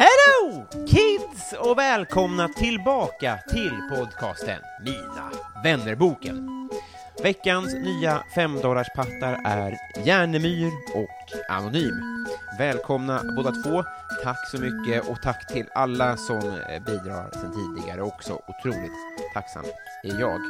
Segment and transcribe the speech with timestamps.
[0.00, 5.30] Hello kids och välkomna tillbaka till podcasten Mina
[5.64, 6.48] vännerboken.
[7.22, 12.26] Veckans nya femdollarspattar är Järnemyr och Anonym.
[12.58, 13.84] Välkomna båda två.
[14.24, 18.32] Tack så mycket och tack till alla som eh, bidrar sedan tidigare också.
[18.32, 18.92] Otroligt
[19.34, 19.64] tacksam
[20.02, 20.40] är jag.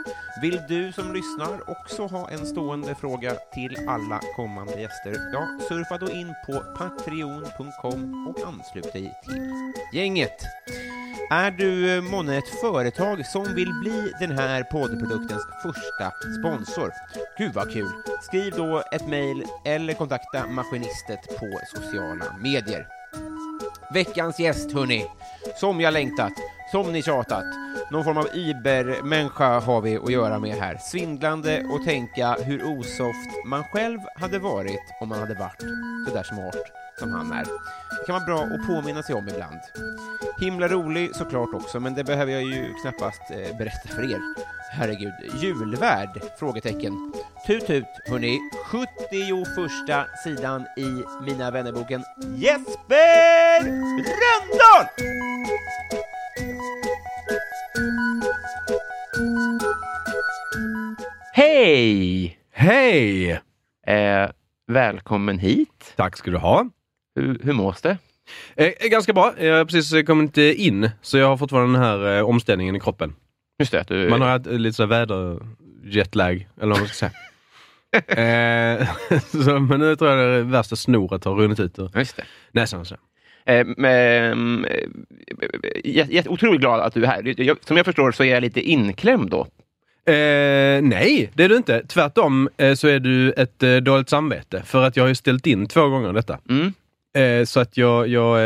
[0.42, 5.16] Vill du som lyssnar också ha en stående fråga till alla kommande gäster?
[5.32, 10.42] Ja, surfa då in på patreon.com och anslut dig till gänget.
[11.32, 16.92] Är du eh, månne ett företag som vill bli den här poddproduktens första sponsor?
[17.38, 17.90] Gud vad kul!
[18.22, 22.86] Skriv då ett mejl eller kontakta Maskinistet på sociala medier.
[23.94, 25.06] Veckans gäst, hörni,
[25.56, 26.32] som jag längtat,
[26.72, 27.44] som ni tjatat.
[27.90, 30.78] Någon form av ibermänniska har vi att göra med här.
[30.78, 35.60] Svindlande och tänka hur osoft man själv hade varit om man hade varit
[36.08, 36.56] så där smart
[36.98, 37.44] som han är.
[37.44, 39.60] Det kan vara bra att påminna sig om ibland.
[40.40, 44.20] Himla rolig såklart också, men det behöver jag ju knappast eh, berätta för er.
[44.72, 46.22] Herregud, julvärd?
[46.38, 47.12] Frågetecken.
[47.46, 48.40] Tut tut, hörni.
[48.64, 52.02] 71 sidan i Mina vännerboken
[52.36, 53.64] Jesper
[53.96, 54.86] Röndahl!
[61.32, 62.38] Hej!
[62.52, 63.30] Hej!
[63.86, 64.30] Eh,
[64.66, 65.92] välkommen hit.
[65.96, 66.66] Tack ska du ha.
[67.14, 67.98] Hur, hur mås det?
[68.56, 69.34] Eh, ganska bra.
[69.38, 73.14] Jag har precis kommit in, så jag har fortfarande den här eh, omställningen i kroppen.
[73.58, 74.08] Just det, du...
[74.08, 77.12] Man har haft lite så väderjetlag, eller vad man ska säga.
[77.92, 78.88] eh,
[79.44, 82.24] så, men nu tror jag det värsta snoret har runnit ut ur Just det.
[82.52, 82.84] näsan.
[82.84, 82.96] Så.
[83.46, 84.84] Eh, men, eh,
[85.84, 87.40] jag, jag är otroligt glad att du är här.
[87.42, 89.40] Jag, som jag förstår så är jag lite inklämd då.
[90.12, 91.86] Eh, nej, det är du inte.
[91.86, 94.62] Tvärtom eh, så är du ett dåligt samvete.
[94.66, 96.38] För att jag har ju ställt in två gånger detta.
[96.48, 96.72] Mm.
[97.46, 98.40] Så att jag, jag,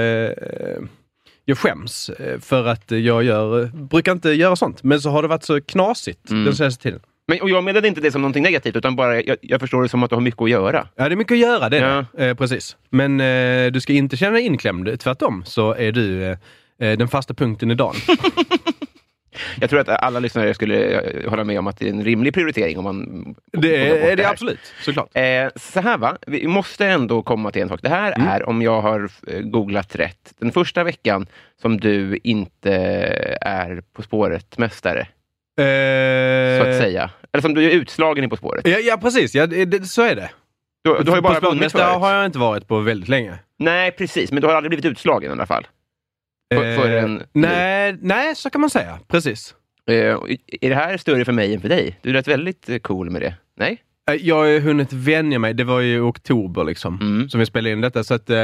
[1.45, 4.83] jag skäms för att jag gör, brukar inte göra sånt.
[4.83, 6.45] Men så har det varit så knasigt Mm.
[6.45, 7.01] den senaste tiden.
[7.29, 9.89] Men, och jag menade inte det som någonting negativt, utan bara jag, jag förstår det
[9.89, 10.89] som att du har mycket att göra.
[10.97, 12.05] Ja, det är mycket att göra, det är Ja.
[12.13, 12.27] det.
[12.29, 12.77] Eh, precis.
[12.91, 15.01] Men eh, du ska inte känna dig inklämd.
[15.01, 16.39] Tvärtom så är du eh,
[16.81, 17.95] eh, den fasta punkten i dagen.
[19.61, 22.35] Jag tror att alla lyssnare skulle eh, hålla med om att det är en rimlig
[22.35, 23.35] prioritering om man...
[23.53, 23.77] det
[24.11, 24.31] är, det här.
[24.31, 25.09] absolut, såklart.
[25.17, 27.81] Eh, så här va, vi måste ändå komma till en sak.
[27.83, 28.29] Det här Mm.
[28.29, 29.11] är, om jag har
[29.43, 31.27] googlat rätt, den första veckan
[31.63, 32.73] som du inte
[33.41, 35.07] är På spåret-mästare,
[35.61, 37.11] Eh, så att säga.
[37.33, 38.67] Eller som du är utslagen i På spåret.
[38.69, 39.35] Ja, ja precis.
[39.35, 40.31] Ja, det, så är det.
[40.85, 41.85] Du, du har ju bara På vunnit förut.
[41.85, 43.39] har jag inte varit på väldigt länge.
[43.59, 44.33] Nej, precis.
[44.33, 45.67] Men du har aldrig blivit utslagen i alla fall.
[46.55, 48.99] För, Eh, för en, nej, nej, så kan man säga.
[49.09, 49.55] Precis.
[49.91, 49.95] Eh,
[50.61, 51.99] är det här större för mig än för dig?
[52.03, 53.35] Du lät väldigt eh, cool med det.
[53.57, 53.83] Nej?
[54.11, 55.55] Eh, Jag har hunnit vänja mig.
[55.55, 57.29] Det var ju i oktober liksom, Mm.
[57.29, 58.05] som vi spelade in detta.
[58.05, 58.37] Så att, eh,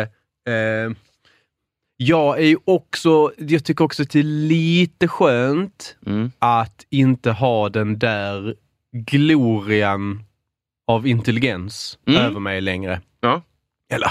[2.02, 6.30] jag är ju också, jag tycker också att det är lite skönt Mm.
[6.38, 8.54] att inte ha den där
[8.92, 10.22] glorian
[10.86, 12.22] av intelligens Mm.
[12.22, 13.00] över mig längre.
[13.20, 13.42] Ja.
[13.92, 14.10] Eller,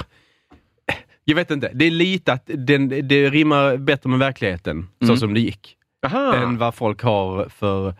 [1.26, 1.72] jag vet inte.
[1.74, 5.18] Det är lite att den, det rimmar bättre med verkligheten, så Mm.
[5.18, 5.76] som det gick,
[6.06, 6.34] Aha.
[6.36, 7.96] än vad folk har för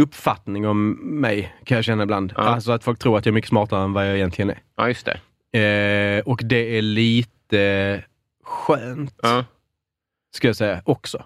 [0.00, 0.90] uppfattning om
[1.20, 2.32] mig, kan jag känna ibland.
[2.36, 2.42] Ja.
[2.42, 4.58] Alltså att folk tror att jag är mycket smartare än vad jag egentligen är.
[4.76, 5.20] Ja, just det.
[5.58, 8.04] Eh, och det är lite
[8.48, 9.44] skönt, Ja.
[10.36, 11.24] ska jag säga också.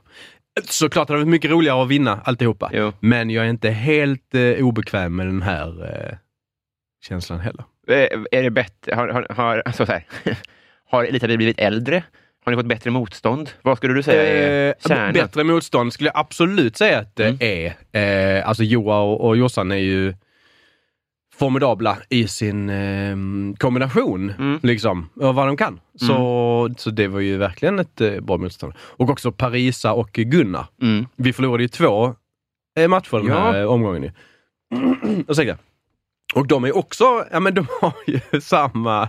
[0.64, 2.70] Såklart hade det varit mycket roligare att vinna alltihopa.
[2.74, 2.92] Jo.
[3.00, 6.16] Men jag är inte helt eh, obekväm med den här eh,
[7.04, 7.64] känslan heller.
[7.88, 8.94] Eh, Är det bättre?
[8.94, 10.06] Har, har, har, alltså så här,
[10.90, 12.04] har Elisabeth blivit äldre?
[12.44, 13.50] Har ni fått bättre motstånd?
[13.62, 15.12] Vad skulle du säga är Eh, kärnan?
[15.12, 17.38] bättre motstånd skulle jag absolut säga att det Mm.
[17.92, 18.38] är.
[18.38, 20.14] Eh, alltså Joa och, och Jossan är ju
[21.34, 23.16] formidabla i sin eh,
[23.58, 24.58] kombination, Mm.
[24.62, 25.80] liksom, och vad de kan.
[25.94, 28.72] Så, så det var ju verkligen ett eh, bra motstånd.
[28.78, 30.66] Och också Parisa och Gunnar.
[30.82, 31.06] Mm.
[31.16, 32.14] Vi förlorade ju två
[32.78, 33.38] eh, matcher den Ja.
[33.40, 34.02] här eh, omgången.
[34.02, 34.10] Ju.
[35.28, 35.56] Ursäkta.
[36.34, 39.08] Och de är också, ja men de har ju samma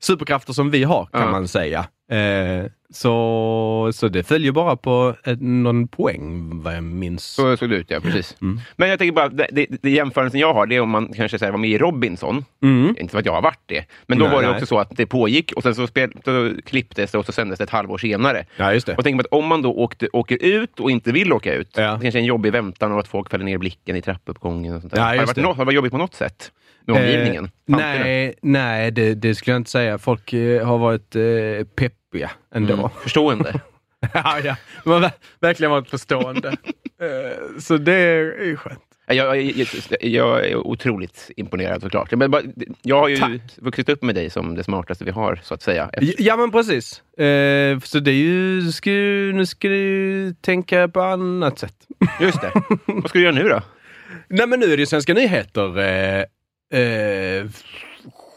[0.00, 1.86] superkrafter som vi har kan man säga.
[2.12, 7.24] Eh, så, så det följer bara på ett, någon poäng vad jag minns.
[7.24, 8.00] Så såg det ut, ja.
[8.00, 8.36] Precis.
[8.42, 8.60] Mm.
[8.76, 11.38] Men jag tänker bara, det, det, det jämförelsen jag har, det är om man kanske
[11.38, 12.44] säger, var med i Robinson.
[12.62, 12.96] Mm.
[13.00, 13.84] Inte för att jag har varit det.
[14.06, 14.54] Men då Nej, var det nej.
[14.54, 17.58] också så att det pågick och sen så, spel, så klipptes det och så sändes
[17.58, 18.44] det ett halvår senare.
[18.56, 18.96] Ja, just det.
[18.96, 21.70] Och tänk på att om man då åkte, åker ut och inte vill åka ut,
[21.76, 21.82] Ja.
[21.82, 24.74] det kanske är en jobbig väntan och att folk fäller ner blicken i trappuppgången.
[24.74, 25.00] Och sånt där.
[25.00, 26.52] Ja, har, det varit något, har det varit jobbigt på något sätt?
[26.86, 27.44] Med omgivningen?
[27.44, 28.04] Eh, Tanterna?
[28.04, 29.98] nej, nej det, det skulle jag inte säga.
[29.98, 32.74] Folk eh, har varit eh, peppiga ändå.
[32.74, 32.88] Mm.
[33.02, 33.60] Förstående?
[34.14, 34.56] ja, ja.
[34.84, 36.48] Har ver- verkligen varit förstående.
[36.48, 38.80] Eh, så det är ju skönt.
[39.06, 39.66] Jag, jag,
[40.00, 42.12] jag, är otroligt imponerad såklart.
[42.12, 42.42] Men bara,
[42.82, 43.30] jag har ju Tack.
[43.56, 45.90] vuxit upp med dig som det smartaste vi har, så att säga.
[45.92, 47.02] Efter- Ja men precis.
[47.18, 51.74] Eh, så det är ju, ska, nu ska du tänka på annat sätt.
[52.20, 52.52] Just det.
[52.86, 53.62] Vad ska du göra nu då?
[54.28, 56.24] Nej men nu är det ju Svenska nyheter eh,
[56.72, 57.50] eh,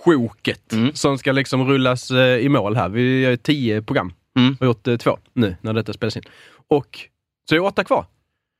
[0.04, 0.94] sjoket Mm.
[0.94, 2.90] som ska liksom rullas eh, i mål här.
[2.90, 4.14] Vi gör tio program.
[4.38, 4.52] Mm.
[4.60, 6.24] Vi har gjort eh, två nu när detta spelas in.
[6.68, 7.00] Och
[7.50, 8.06] så är åtta kvar.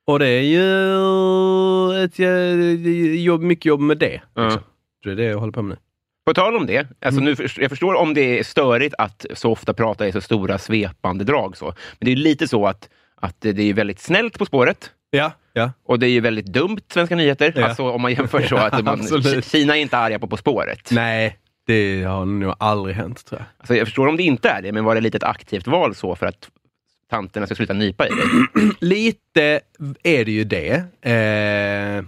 [0.08, 4.22] Och det är ju ett eh, jobb, mycket jobb med det.
[4.36, 4.52] Liksom.
[5.04, 5.82] Så det är det jag håller på med nu.
[6.26, 7.36] På tal om det, alltså Mm.
[7.40, 11.24] nu, jag förstår om det är störigt att så ofta prata i så stora svepande
[11.24, 11.58] drag.
[11.58, 11.66] Så.
[11.66, 14.92] Men det är lite så att, att det är väldigt snällt På spåret.
[15.16, 15.72] Ja, ja.
[15.86, 17.54] Och det är ju väldigt dumt, Svenska nyheter.
[17.56, 17.66] Ja.
[17.68, 19.42] Alltså om man jämför så att man.
[19.42, 20.90] Kina är inte arga på På spåret.
[20.92, 23.48] Nej, det har nog aldrig hänt tror jag.
[23.58, 25.96] Alltså, jag förstår om det inte är det, men var det lite ett aktivt val
[25.96, 26.50] så för att
[27.10, 28.26] tanterna ska sluta nypa i dig?
[28.80, 29.60] Lite
[30.04, 30.84] är det ju det.
[31.02, 32.06] Eh,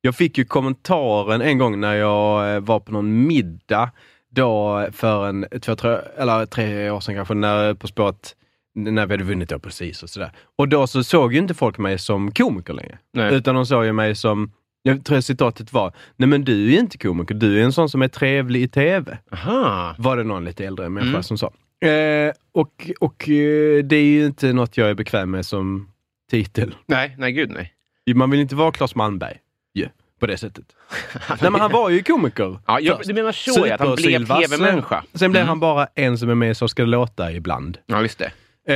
[0.00, 3.90] jag fick ju kommentaren en gång när jag eh, var på någon middag
[4.30, 8.36] då för en, två, tre, eller tre år sedan kanske, när, på spåret,
[8.84, 10.32] när vi hade vunnit då precis och sådär.
[10.56, 12.98] Och då så såg ju inte folk mig som komiker längre.
[13.12, 13.34] Nej.
[13.34, 14.52] Utan de såg ju mig som,
[14.82, 18.02] jag tror citatet var, nej men du är inte komiker, du är en sån som
[18.02, 19.18] är trevlig i TV.
[19.32, 19.94] Aha.
[19.98, 21.22] Var det någon lite äldre människa Mm.
[21.22, 21.52] som sa.
[21.88, 25.88] Eh, och och eh, det är ju inte något jag är bekväm med som
[26.30, 26.74] titel.
[26.86, 27.72] Nej, nej gud nej.
[28.14, 29.36] Man vill inte vara Claes Malmberg
[29.74, 29.88] ju,
[30.20, 30.64] på det sättet.
[31.42, 32.58] Nej men han var ju komiker.
[32.66, 35.04] Ja, jag, du menar så, ja, att han blev tv-människa?
[35.14, 35.48] Sen blev Mm.
[35.48, 37.78] han bara en som är med Så ska det låta ibland.
[37.86, 38.32] Ja, just det.
[38.68, 38.74] Eh,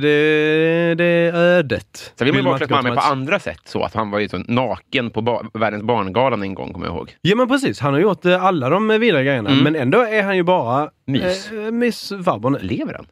[0.00, 2.12] det, det är ödet.
[2.16, 3.60] Sen vill man ju vara gå Malmberg på andra sätt.
[3.64, 6.96] Så att han var ju så naken på ba- Världens barngalan en gång, kommer jag
[6.96, 7.16] ihåg.
[7.20, 9.50] Ja men precis, han har gjort eh, alla de eh, vidare grejerna.
[9.50, 9.64] Mm.
[9.64, 11.52] Men ändå är han ju bara Mys.
[11.52, 12.58] eh, mysfarbror nu.
[12.62, 13.06] Lever han?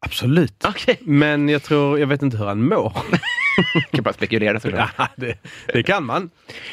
[0.00, 0.64] Absolut.
[0.68, 0.98] Okej.
[1.00, 2.92] Men jag tror, jag vet inte hur han mår.
[3.92, 4.90] Kan bara spekulera såklart.
[4.96, 5.38] Ja, det,
[5.72, 6.30] det kan man.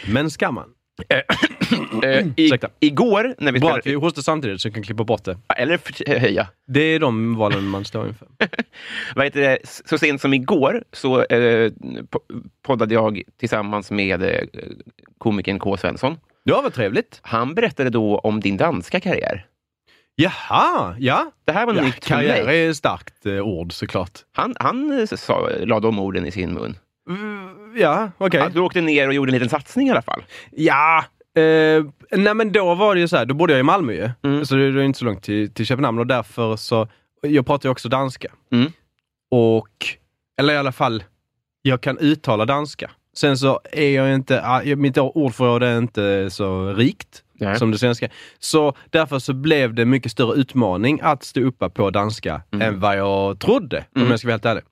[0.08, 0.70] Men ska man?
[1.10, 3.80] Eh, i, igår, när vi Bra spelade...
[3.80, 5.38] att vi hostar samtidigt så jag kan klippa bort det.
[5.58, 5.80] Eller
[6.20, 6.48] höja.
[6.68, 8.28] Det är de valen man står inför.
[9.86, 11.72] Så sent som igår så eh,
[12.12, 14.42] po- poddade jag tillsammans med eh,
[15.18, 15.78] komikern K.
[15.78, 16.18] Svensson.
[16.44, 17.20] Ja, vad trevligt.
[17.22, 19.46] Han berättade då om din danska karriär.
[20.16, 21.32] Jaha, ja.
[21.46, 24.20] Det här var ja nytt karriär är ett starkt eh, ord såklart.
[24.32, 26.78] Han, han eh, sa, la de orden i sin mun.
[27.10, 28.42] Mm, Ja, okej.
[28.42, 30.24] Att du åkte ner och gjorde en liten satsning i alla fall.
[30.52, 31.06] Ja,
[31.38, 34.10] eh, nej men då var det ju så här, då bodde jag i Malmö ju.
[34.24, 34.46] Mm.
[34.46, 36.88] Så det det är inte så långt till, till Köpenhamn och därför så,
[37.28, 38.28] jag pratar ju också danska.
[38.52, 38.72] Mm.
[39.32, 39.70] Och,
[40.40, 41.04] eller i alla fall,
[41.62, 42.92] jag kan uttala danska.
[43.18, 47.60] Sen så är jag inte, ah, mitt ordförråd är inte så rikt Nej.
[47.60, 48.10] som det svenska.
[48.40, 52.68] Så därför så blev det mycket större utmaning att stå uppe på danska Mm.
[52.68, 54.12] än vad jag trodde, om Mm.
[54.12, 54.64] jag ska vara helt ärlig.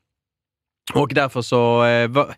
[0.93, 2.35] Och därför så, eh, var,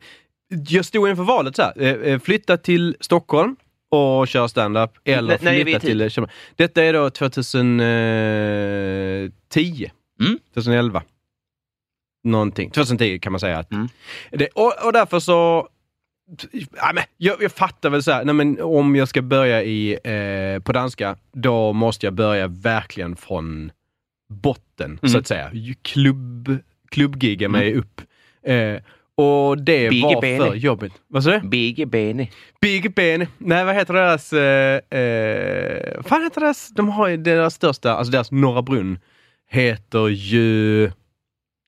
[0.69, 3.55] jag stod inför valet så här, eh, eh, flytta till Stockholm
[3.91, 6.31] och köra stand-up eller N- flytta till Köpenhamn.
[6.55, 10.39] Detta är då 2010, Mm.
[10.53, 11.03] 2011.
[12.23, 12.69] Någonting.
[12.71, 13.57] 2010 kan man säga.
[13.59, 13.87] Att Mm.
[14.31, 15.69] det, och, och därför så
[16.75, 19.93] Ja, men jag, jag fattar väl så här, nej, men om jag ska börja i,
[20.03, 23.71] eh, på danska, då måste jag börja verkligen från
[24.29, 25.19] botten, så Mm.
[25.19, 25.51] att säga.
[25.81, 26.57] Klubb,
[26.89, 27.79] klubbgigga mig Mm.
[27.79, 28.01] upp.
[28.43, 28.81] Eh,
[29.15, 30.37] och det Biggie var Benny.
[30.37, 30.93] för jobbigt.
[31.07, 31.47] Vad sa du?
[31.47, 32.29] Biggie Benny.
[32.61, 33.27] Big Ben.
[33.37, 34.33] Nej, vad heter deras...
[34.33, 36.67] Eh, eh, vad heter deras...
[36.69, 38.99] De har ju deras största, alltså deras Norra Brunn,
[39.53, 40.91] heter ju...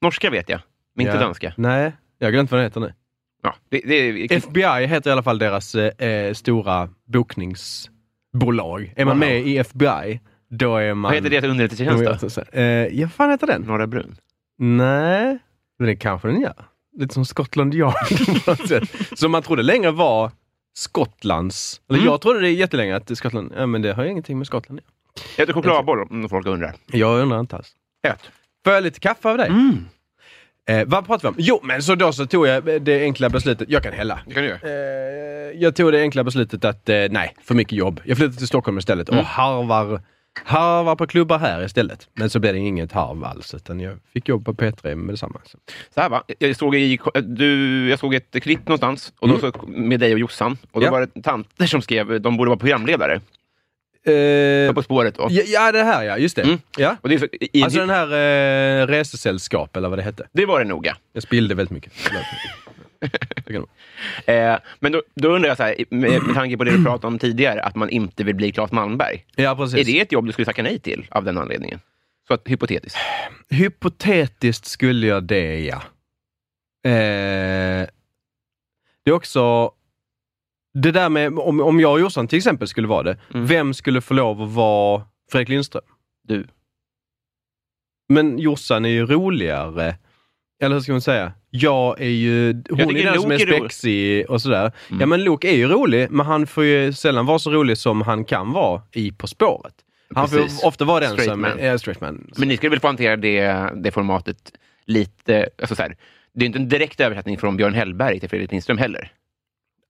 [0.01, 0.60] Norska vet jag,
[0.96, 1.24] men inte Ja.
[1.24, 1.54] danska.
[1.58, 2.94] Nej, jag har glömt vad den heter nu.
[3.44, 7.92] Ja, det, det, FBI heter i alla fall deras eh, eh, stora bokningsbolag.
[8.34, 8.94] bolag.
[8.96, 9.27] Är man Wow.
[9.27, 11.01] med i FBI, då är man...
[11.10, 12.60] Vad heter deras underrättelsetjänst då?
[12.60, 13.62] Uh, ja, vad fan heter den?
[13.62, 14.15] Norra Brunn?
[14.58, 15.38] Nej,
[15.80, 16.65] men det kanske den gör.
[16.98, 17.94] Lite som Scotland Yard
[18.46, 18.84] på något sätt.
[19.20, 20.32] Som man trodde länge var
[20.77, 21.82] Skottlands...
[21.89, 22.12] Eller Mm.
[22.12, 23.54] jag trodde det jättelänge att Skottland...
[23.58, 24.92] Ja, men det har ju ingenting med Skottland att göra.
[25.38, 26.75] Heter chokladboll om folk undrar.
[26.91, 27.72] Jag undrar inte alls.
[28.07, 28.19] Ät.
[28.63, 29.48] Får jag lite kaffe av dig?
[29.48, 29.86] Mm.
[30.69, 31.36] Eh, vad pratar vi om?
[31.38, 33.69] Jo, men så då så tog jag det enkla beslutet.
[33.69, 34.19] Jag kan hälla.
[34.27, 34.60] Det kan du göra.
[34.63, 38.01] Eh, jag tog det enkla beslutet att eh, nej, för mycket jobb.
[38.05, 40.01] Jag flyttar till Stockholm istället och harvar,
[40.43, 42.07] harvar på klubbar här istället.
[42.13, 45.41] Men så blev det inget harv alls, utan jag fick jobb på P3 med detsamma.
[45.45, 45.57] Så.
[45.93, 49.51] Så här va, jag såg, i, du, jag såg ett klipp någonstans och då så,
[49.67, 50.57] med dig och Jossan.
[50.72, 50.91] Och då Ja.
[50.91, 53.22] var det tanter som skrev de borde vara programledare.
[54.05, 55.17] Eh, På spåret.
[55.17, 56.41] Och, ja, ja, det här ja, just det.
[56.41, 56.59] Mm.
[56.77, 56.97] Ja.
[57.01, 58.07] och det, är så, i, Alltså den här
[58.81, 60.27] eh, resesällskap eller vad det hette.
[60.31, 60.97] det var det noga.
[61.13, 61.93] Jag spillde väldigt mycket.
[64.25, 67.07] Eh, men då, då undrar jag så här, med, med tanke på det du pratade
[67.07, 69.25] om tidigare, att man inte vill bli Claes Malmberg.
[69.35, 69.79] ja, precis.
[69.79, 71.79] Är det ett jobb du skulle tacka nej till av den anledningen?
[72.27, 72.97] Så att, hypotetiskt.
[73.50, 75.81] Hypotetiskt skulle jag det, ja.
[76.89, 77.88] Eh,
[79.03, 79.71] det är också...
[80.82, 83.46] Det där med, om, om jag och Jossan till exempel skulle vara det, Mm.
[83.46, 85.01] vem skulle få lov att vara
[85.32, 85.84] Fredrik Lindström?
[86.27, 86.48] Du.
[88.10, 89.96] Men Jossan är ju roligare.
[90.62, 91.32] Eller hur ska man säga?
[91.50, 92.63] Jag är ju...
[92.70, 93.60] Hon är den som är Luke är rolig.
[93.60, 94.72] spexig och sådär.
[94.89, 95.00] Mm.
[95.01, 98.01] Ja men Luke är ju rolig, men han får ju sällan vara så rolig som
[98.01, 99.74] han kan vara i På spåret.
[100.15, 100.63] Han får ju Precis.
[100.63, 101.41] ofta vara den Straight som...
[101.41, 101.60] man.
[101.60, 102.32] är straight man.
[102.38, 104.51] Men ni skulle väl få hantera det, det formatet
[104.86, 105.50] lite...
[105.62, 105.98] Alltså så här,
[106.34, 109.12] det är inte en direkt översättning från Björn Hellberg till Fredrik Lindström heller.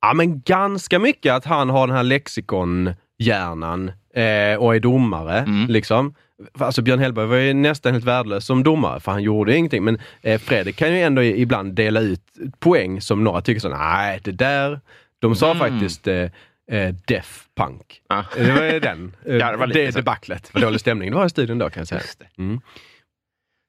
[0.05, 5.39] Ja, men ganska mycket att han har den här lexikonhjärnan eh, och är domare.
[5.39, 5.67] Mm.
[5.69, 6.13] Liksom.
[6.59, 9.83] Alltså Björn Hellberg var ju nästan helt värdelös som domare, för han gjorde ingenting.
[9.83, 12.21] Men eh, Fredrik kan ju ändå ibland dela ut
[12.59, 14.79] poäng som några tycker så nej, det där...
[15.19, 15.59] De sa Mm.
[15.59, 16.29] faktiskt eh,
[16.71, 18.01] eh, Def Punk.
[18.09, 18.23] Ah.
[18.37, 19.15] Det var den.
[19.25, 19.99] Eh, lite det så.
[19.99, 20.49] debaclet.
[20.53, 22.01] Vad dålig stämning det var i studion då kan jag säga.
[22.37, 22.61] Mm.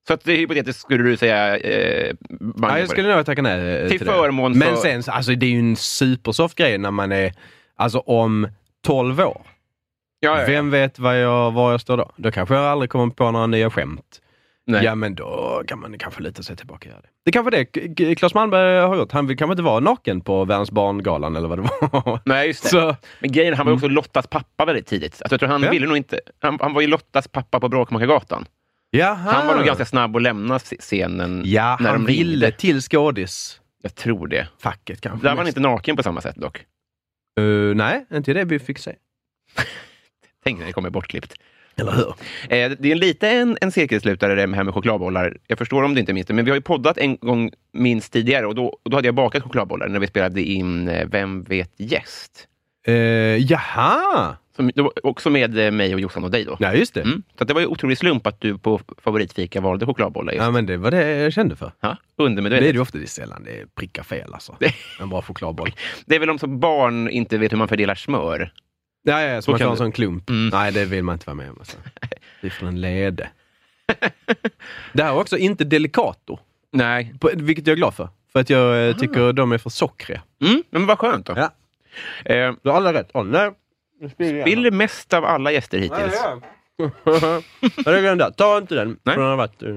[0.07, 1.57] Så att det är hypotetiskt skulle du säga...
[1.57, 2.15] Eh,
[2.63, 4.59] Ja, jag skulle nog tacka nej eh, Till till förmån det.
[4.59, 7.33] Men för- sen, så- alltså det är ju en supersoft grej när man är,
[7.77, 8.49] alltså om
[8.87, 9.41] 12 år.
[10.21, 10.47] Ja, ja.
[10.47, 12.11] Vem vet vad jag, var jag står då?
[12.17, 14.21] Då kanske jag aldrig kommer på några nya skämt.
[14.67, 14.85] Nej.
[14.85, 17.09] Ja, men då kan man kanske lita sig tillbaka och göra det.
[17.25, 17.51] Det kanske
[17.97, 19.13] det Claes Malmberg har gjort.
[19.13, 22.21] Han kanske inte vara naken på Världens barngalan eller vad det var.
[22.25, 22.69] Nej, just det.
[22.69, 25.13] Så, Men grejen han var ju också Lottas pappa väldigt tidigt.
[25.23, 25.71] Alltså, jag tror han Ja.
[25.71, 26.21] ville nog inte...
[26.41, 28.45] Han, han var ju Lottas pappa på Bråkmakargatan.
[28.97, 29.15] Jaha.
[29.15, 32.25] Han var nog ganska snabb att lämna scenen Ja, när han de ringde.
[32.31, 34.49] ville till skådisfacket Jag tror det.
[34.63, 35.09] kanske.
[35.09, 35.49] Där var han mest.
[35.49, 36.65] inte naken på samma sätt dock.
[37.41, 38.95] Eh, nej, inte det vi fick se.
[40.45, 41.35] Tänk när det kommer bortklippt.
[41.79, 42.09] Eller hur?
[42.49, 45.37] Eh, det är lite en, en cirkelslutare det här med chokladbollar.
[45.47, 48.13] Jag förstår om du inte minns det, men vi har ju poddat en gång minst
[48.13, 51.43] tidigare och då, och då hade jag bakat chokladbollar när vi spelade in eh, Vem
[51.45, 52.49] vet gäst?
[52.89, 52.95] Uh,
[53.37, 54.37] jaha!
[54.57, 54.71] Som,
[55.03, 56.57] också med eh, mig och Jossan och dig då.
[56.61, 57.01] Ja, just det.
[57.01, 57.23] Mm.
[57.39, 60.33] Så att det var ju otroligt slump att du på favoritfika valde chokladbollar.
[60.33, 60.45] Just.
[60.45, 61.73] Ja, men det var det jag kände för.
[61.81, 62.75] Ja, Det är undermedvetet.
[62.75, 64.57] det ofta det är sällan det prickar fel alltså.
[65.01, 65.71] En bra chokladboll.
[66.07, 68.53] Det är väl om som barn inte vet hur man fördelar smör.
[69.03, 70.31] Ja, ja, så man får en sån klump.
[70.31, 70.49] Mm.
[70.49, 71.57] Nej, det vill man inte vara med om.
[71.59, 71.77] Alltså.
[72.41, 73.29] Det är från en lede.
[74.93, 76.39] det här är också inte Delicato,
[76.73, 77.15] Nej.
[77.21, 78.09] på- vilket jag är glad för.
[78.33, 80.23] För att jag eh, tycker de är för sockriga.
[80.45, 81.35] Mm, men vad skönt då.
[81.37, 81.51] Ja.
[82.35, 83.11] Eh, Du har alla rätt.
[83.15, 83.53] Nu
[84.15, 86.15] spiller mest av alla gäster hittills.
[86.15, 86.41] Ja,
[86.77, 86.91] ja.
[87.61, 88.31] Ja, det är den där.
[88.31, 88.99] Ta inte den.
[89.03, 89.17] Nej.
[89.17, 89.69] varit, eh,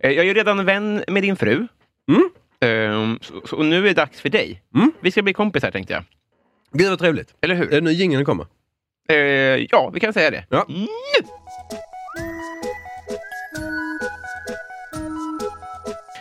[0.00, 1.66] Jag är ju redan vän med din fru.
[2.08, 2.30] Mm.
[2.60, 4.62] Ehm, så, så, och nu är det dags för dig.
[4.74, 4.92] Mm.
[5.00, 6.04] Vi ska bli kompisar tänkte jag.
[6.72, 7.34] Gud vad trevligt.
[7.40, 7.66] Eller hur?
[7.66, 8.46] Är det nu jingeln kommer?
[9.08, 9.16] Eh,
[9.70, 10.44] ja, vi kan säga det.
[10.48, 10.64] Ja.
[10.68, 10.86] Nu!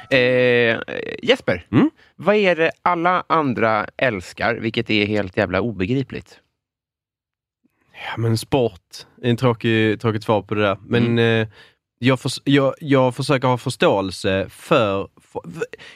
[0.09, 0.77] Eh,
[1.23, 1.89] Jesper, Mm?
[2.15, 6.39] vad är det alla andra älskar, vilket är helt jävla obegripligt?
[8.05, 8.81] Ja, men sport
[9.23, 10.77] är en tråkig, tråkigt svar på det där.
[10.87, 11.41] Men Mm.
[11.41, 11.47] eh,
[11.99, 15.41] jag, förs- jag, jag försöker ha förståelse för, för...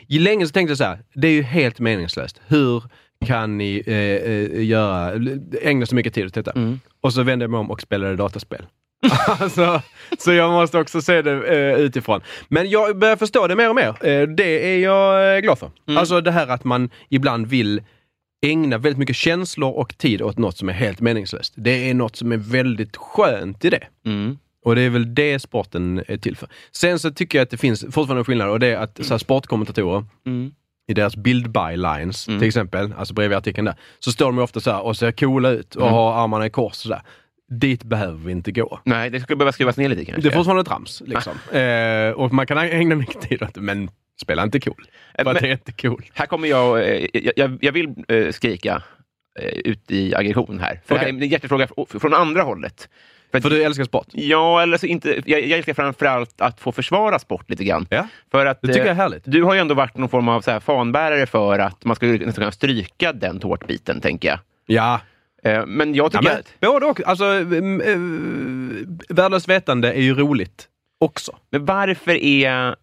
[0.08, 2.41] Ju länge så tänkte jag så här, det är ju helt meningslöst.
[2.48, 2.84] Hur
[3.25, 5.12] kan ni eh, eh, göra,
[5.62, 6.51] ägna så mycket tid åt detta?
[6.51, 6.79] Mm.
[7.01, 8.65] Och så vände jag mig om och spelade dataspel.
[9.27, 9.81] alltså,
[10.20, 12.22] så jag måste också se det eh, utifrån.
[12.48, 13.88] Men jag börjar förstå det mer och mer.
[14.08, 15.72] Eh, det är jag eh, glad för.
[15.88, 15.98] Mm.
[15.98, 17.81] Alltså det här att man ibland vill
[18.41, 21.53] ägna väldigt mycket känslor och tid åt något som är helt meningslöst.
[21.57, 23.83] Det är något som är väldigt skönt i det.
[24.05, 24.38] Mm.
[24.65, 26.50] Och det är väl det sporten är till för.
[26.71, 29.17] Sen så tycker jag att det finns fortfarande skillnader och det är att så här,
[29.17, 30.51] sportkommentatorer Mm.
[30.88, 32.39] i deras bild bylines Mm.
[32.39, 35.50] till exempel, alltså bredvid artikeln där, så står de ofta så här och ser coola
[35.50, 35.93] ut och Mm.
[35.93, 37.01] har armarna i kors sådär.
[37.60, 38.79] Dit behöver vi inte gå.
[38.83, 40.21] Nej, det skulle behöva skruvas ner lite kanske.
[40.21, 41.01] Det är fortfarande trams.
[41.05, 41.33] Liksom.
[41.60, 43.89] Eh, och man kan ägna mycket tid åt det, men
[44.21, 44.85] spela inte cool.
[45.15, 46.05] För att men- det är inte cool.
[46.13, 48.83] Här kommer jag, eh, jag, jag, jag vill eh, skrika
[49.39, 50.81] eh, ut i aggression här.
[50.85, 51.05] För Okej.
[51.05, 52.89] det här är en hjärtefråga från andra hållet.
[53.31, 54.07] För att, För du älskar sport?
[54.11, 57.87] Ja, eller så inte, jag, jag älskar framförallt att få försvara sport lite grann.
[57.89, 58.07] Ja.
[58.31, 59.23] För att, Det tycker jag är härligt.
[59.25, 62.11] Du har ju ändå varit någon form av så här fanbärare för att man skulle
[62.11, 64.39] nästan kunna stryka den tårtbiten, tänker jag.
[64.65, 65.01] Ja.
[65.67, 66.53] Men jag ja tycker men, att...
[66.59, 67.07] både och.
[67.07, 70.67] Alltså, mm, värdelöst vetande är ju roligt
[70.99, 71.37] också.
[71.49, 72.75] Men varför är,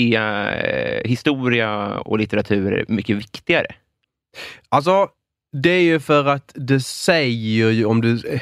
[0.00, 3.66] är eh, historia och litteratur mycket viktigare?
[4.68, 5.08] Alltså,
[5.52, 8.28] det är ju för att det säger ju om du...
[8.28, 8.40] eh,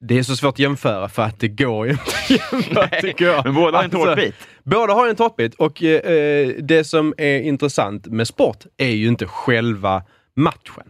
[0.00, 3.24] Det är så svårt att jämföra för att det går ju inte att jämföra tycker
[3.24, 3.44] jag.
[3.44, 4.34] Men båda har en Alltså, tårtbit.
[4.62, 9.26] Båda har en tårtbit och eh, det som är intressant med sport är ju inte
[9.26, 10.02] själva
[10.36, 10.84] matchen.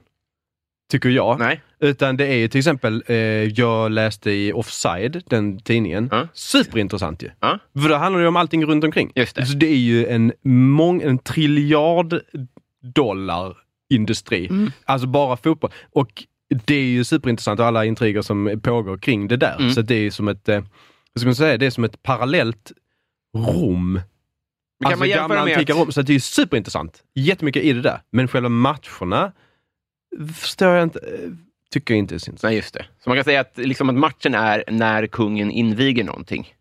[0.90, 1.38] Tycker jag.
[1.38, 1.62] Nej.
[1.80, 6.08] Utan det är ju till exempel, eh, jag läste i Offside, den tidningen.
[6.12, 6.28] Ja.
[6.32, 7.30] Superintressant ju.
[7.40, 7.58] Ja.
[7.82, 9.12] För då handlar det om allting runt omkring.
[9.14, 9.46] Just det.
[9.46, 12.20] Så det är ju en, mång, en triljard
[12.94, 13.56] dollar
[13.90, 14.46] industri.
[14.46, 14.72] Mm.
[14.84, 15.70] Alltså bara fotboll.
[15.92, 16.24] Och
[16.64, 19.56] det är ju superintressant och alla intriger som pågår kring det där.
[19.58, 19.70] Mm.
[19.70, 20.60] Så det är som ett, eh,
[21.14, 22.72] vad ska man säga, det är som ett parallellt
[23.36, 24.00] Rom.
[24.84, 25.92] Alltså man gamla antika Rom.
[25.92, 27.02] Så det är ju superintressant.
[27.14, 28.00] Jättemycket i det där.
[28.10, 29.32] Men själva matcherna
[30.34, 31.30] förstår jag inte, eh,
[31.70, 32.42] tycker jag inte är så intressant.
[32.50, 32.84] Nej, just det.
[33.04, 36.54] Så man kan säga att, liksom, att matchen är när kungen inviger någonting.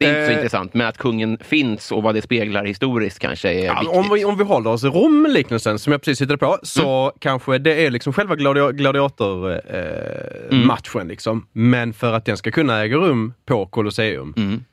[0.00, 0.36] Det är inte så Eh.
[0.38, 3.98] intressant, men att kungen finns och vad det speglar historiskt kanske är Ja, viktigt.
[3.98, 7.12] om, vi, om vi håller oss i Rom-liknelsen som jag precis hittade på, så Mm.
[7.18, 10.94] kanske det är liksom själva gladi- gladiatormatchen.
[10.94, 11.08] Eh, Mm.
[11.08, 11.46] liksom.
[11.52, 14.64] Men för att den ska kunna äga rum på Colosseum, Mm.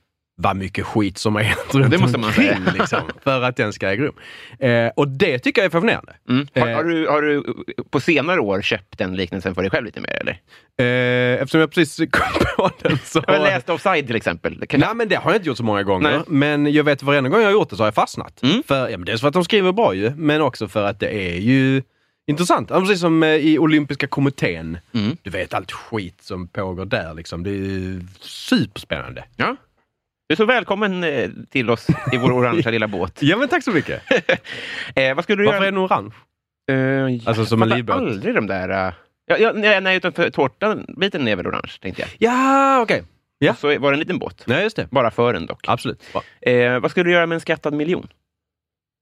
[0.41, 2.74] Vad mycket skit som har hänt runt det måste man omkring, säga.
[2.79, 4.15] liksom, för att den ska äga rum.
[4.60, 6.15] Eh, och det tycker jag är fascinerande.
[6.29, 6.48] Mm.
[6.55, 6.75] Har, Eh.
[6.75, 7.43] har, du, har du
[7.89, 10.22] på senare år köpt den liknelsen för dig själv lite mer?
[10.22, 10.39] Eller?
[10.79, 13.24] Eh, eftersom jag precis kom på den så...
[13.27, 14.67] Jag har läst Offside till exempel.
[14.67, 16.10] Kan Nej, men det har jag inte gjort så många gånger.
[16.12, 16.22] Nej.
[16.27, 18.43] Men jag vet varenda gång jag har gjort det så har jag fastnat.
[18.43, 18.63] Mm.
[18.63, 21.10] För, ja, men dels för att de skriver bra ju, men också för att det
[21.34, 21.81] är ju
[22.27, 22.69] intressant.
[22.69, 24.77] Ja, Precis som eh, i Olympiska kommittén.
[24.93, 25.17] Mm.
[25.22, 27.13] Du vet allt skit som pågår där.
[27.13, 27.43] Liksom.
[27.43, 29.24] Det är ju superspännande.
[29.36, 29.55] Ja.
[30.29, 33.17] Du är så välkommen eh, till oss i vår orangea lilla båt.
[33.21, 34.01] Ja, men tack så mycket.
[34.96, 35.72] Eh, vad skulle du Varför är göra?
[35.72, 36.11] den orange?
[36.72, 37.96] Eh, Alltså jag som en livbåt.
[37.96, 38.70] aldrig de där...
[38.87, 38.94] eh,
[39.25, 42.09] ja, ja, nej, nej, utan för tårtan-biten är väl orange, tänkte jag.
[42.18, 43.03] Ja, okej.
[43.39, 43.51] Ja.
[43.51, 44.44] Och så var det en liten båt.
[44.48, 44.87] Nej, just det.
[44.92, 45.65] Bara för en dock.
[45.68, 46.03] Absolut.
[46.13, 46.51] Bra.
[46.51, 48.07] Eh, vad skulle du göra med en skattad miljon?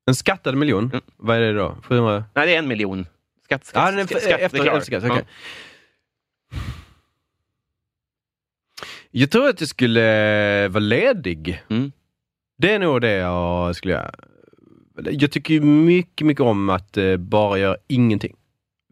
[0.07, 0.83] En skattad miljon.
[0.85, 1.01] Mm.
[1.17, 1.77] Vad är det då?
[1.83, 2.23] 700?
[2.33, 3.05] Nej, det är en miljon.
[3.45, 4.99] Skatt, skatt, Ja, den är skatt, efter, efter skatteklar.
[4.99, 5.11] skatt.
[5.11, 5.25] okej.
[9.19, 11.63] Jag tror att jag skulle vara ledig.
[11.69, 11.91] Mm.
[12.57, 14.11] Det är nog det jag skulle göra.
[15.11, 18.35] Jag tycker ju mycket, mycket om att eh, bara göra ingenting.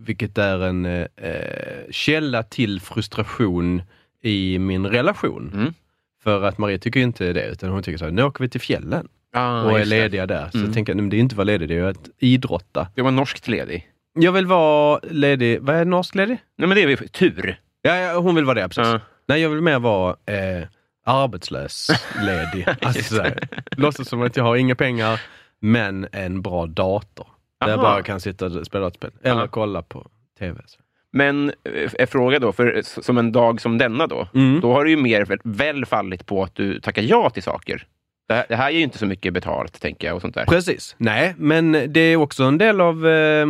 [0.02, 3.82] Vilket är en eh, eh, källa till frustration
[4.24, 5.52] i min relation.
[5.54, 5.74] Mm.
[6.24, 8.62] För att Maria tycker inte det, utan hon tycker så här, nu åker vi till
[8.62, 10.50] fjällen Ah, och är lediga där.
[10.52, 10.68] Så Mm.
[10.68, 12.88] jag tänker, nej, det är inte att vara ledig, det är ju att idrotta.
[12.96, 13.88] Det var norskt ledig.
[14.20, 16.38] Jag vill vara ledig, vad är norsk ledig?
[16.58, 17.60] Nej, men det är tur.
[17.82, 18.84] Ja, ja, hon vill vara det, precis.
[18.94, 19.00] Ja.
[19.28, 20.68] Nej, jag vill mer vara eh,
[21.06, 21.88] arbetslös,
[22.22, 22.68] ledig.
[22.82, 23.26] alltså,
[23.78, 25.22] låtsas som att jag har inga pengar,
[25.60, 27.28] men en bra dator.
[27.60, 27.84] Där jag Aha.
[27.90, 29.12] bara kan sitta och spela dataspel.
[29.24, 29.48] Eller Ja.
[29.48, 30.08] kolla på
[30.40, 30.62] TV.
[30.66, 30.80] Så.
[31.12, 34.60] Men eh, är fråga då, för s- som en dag som denna då, Mm.
[34.62, 37.88] då har det ju mer väl- väl fallit på att du tackar ja till saker.
[38.28, 40.16] Det här, det här är ju inte så mycket betalt, tänker jag.
[40.16, 40.46] och sånt där.
[40.46, 40.96] Precis.
[40.98, 43.46] Nej, men det är också en del av, eh,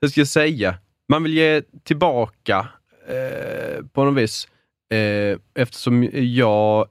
[0.00, 0.74] hur ska jag säga,
[1.08, 2.68] man vill ge tillbaka
[3.08, 4.48] eh, på något vis.
[4.94, 6.86] Eh, eftersom jag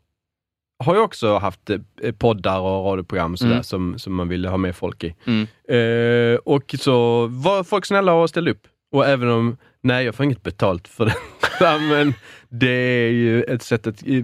[0.84, 3.64] har ju också haft eh, poddar och radioprogram sådär, Mm.
[3.64, 5.16] som, som man ville ha med folk i.
[5.26, 5.48] Mm.
[5.70, 8.68] Eh, och så var folk snälla och ställde upp.
[8.92, 11.16] Och även om, nej jag får inget betalt för det.
[11.80, 12.14] men
[12.50, 12.70] det
[13.08, 14.24] är ju ett sätt att eh,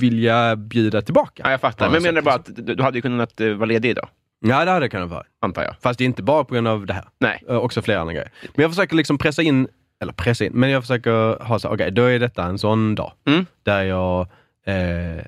[0.00, 1.42] vilja bjuda tillbaka.
[1.44, 1.86] Ja, jag fattar.
[1.86, 4.08] Men jag menar sätt, bara att du, du hade kunnat vara ledig idag,
[4.46, 5.24] Ja, det hade det kunnat vara.
[5.42, 5.74] antar jag.
[5.80, 7.04] Fast inte bara på grund av det här.
[7.18, 7.44] Nej.
[7.48, 8.30] Också flera andra grejer.
[8.54, 9.68] Men jag försöker liksom pressa in,
[10.00, 13.12] eller pressa in, men jag försöker ha så okej, då är detta en sån dag.
[13.26, 13.46] Mm.
[13.62, 14.28] Där jag,
[14.66, 15.24] eh,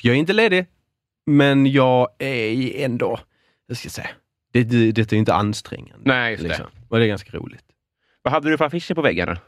[0.00, 0.66] jag är inte ledig,
[1.26, 3.20] men jag är ändå,
[3.68, 4.10] hur ska jag säga,
[4.52, 6.02] det, det, det är inte ansträngande.
[6.04, 6.48] Nej, just det.
[6.48, 6.66] liksom.
[6.88, 7.64] Och det är ganska roligt.
[8.22, 9.38] Vad hade du för affischer på väggarna?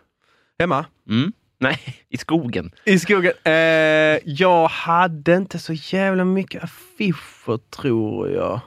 [0.59, 0.87] Hemma?
[1.09, 1.33] Mm.
[1.59, 1.79] Nej,
[2.09, 2.71] i skogen.
[2.85, 3.33] I skogen?
[3.45, 3.53] Eh,
[4.25, 8.61] jag hade inte så jävla mycket affischer tror jag.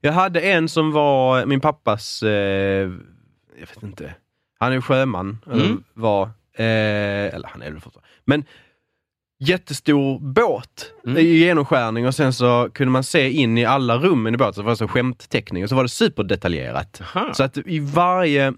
[0.00, 2.90] Jag hade en som var min pappas, eh,
[3.62, 4.14] jag vet inte,
[4.60, 5.84] han är sjöman, Mm.
[5.94, 6.22] var,
[6.56, 8.08] eh, eller han är det fortfarande.
[8.24, 8.44] Men
[9.40, 11.18] jättestor båt Mm.
[11.18, 14.60] i genomskärning och sen så kunde man se in i alla rummen i båten, så
[14.60, 17.00] det var så skämtteckning och så var det superdetaljerat.
[17.14, 17.34] Aha.
[17.34, 18.52] Så att i varje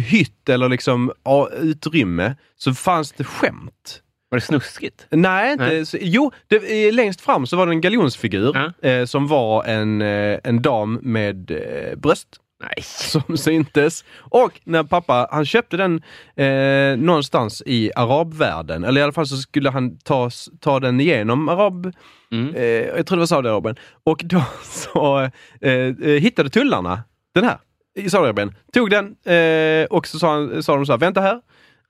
[0.00, 4.00] hytt eller liksom ja, utrymme så fanns det skämt.
[4.28, 5.06] Var det snuskigt?
[5.10, 5.86] Nej, inte, Nej.
[5.86, 8.52] Så, jo, det, längst fram så var det en galjonsfigur
[8.82, 8.88] Ja.
[8.88, 12.28] eh, som var en, eh, en dam med eh, bröst.
[12.60, 12.74] Nej.
[12.82, 14.04] som syntes.
[14.18, 16.02] Och när pappa, han köpte den
[16.36, 21.48] eh, någonstans i arabvärlden, eller i alla fall så skulle han ta, ta den igenom
[21.48, 21.92] arab...
[22.32, 22.54] Mm.
[22.54, 23.76] Eh, jag tror det var Saudiarabien.
[24.04, 25.20] Och då så
[25.60, 27.02] eh, eh, hittade tullarna
[27.34, 27.58] den här
[27.94, 28.54] i Saudiarabien.
[28.72, 31.40] Tog den eh, och så sa, han, sa de så här, vänta här.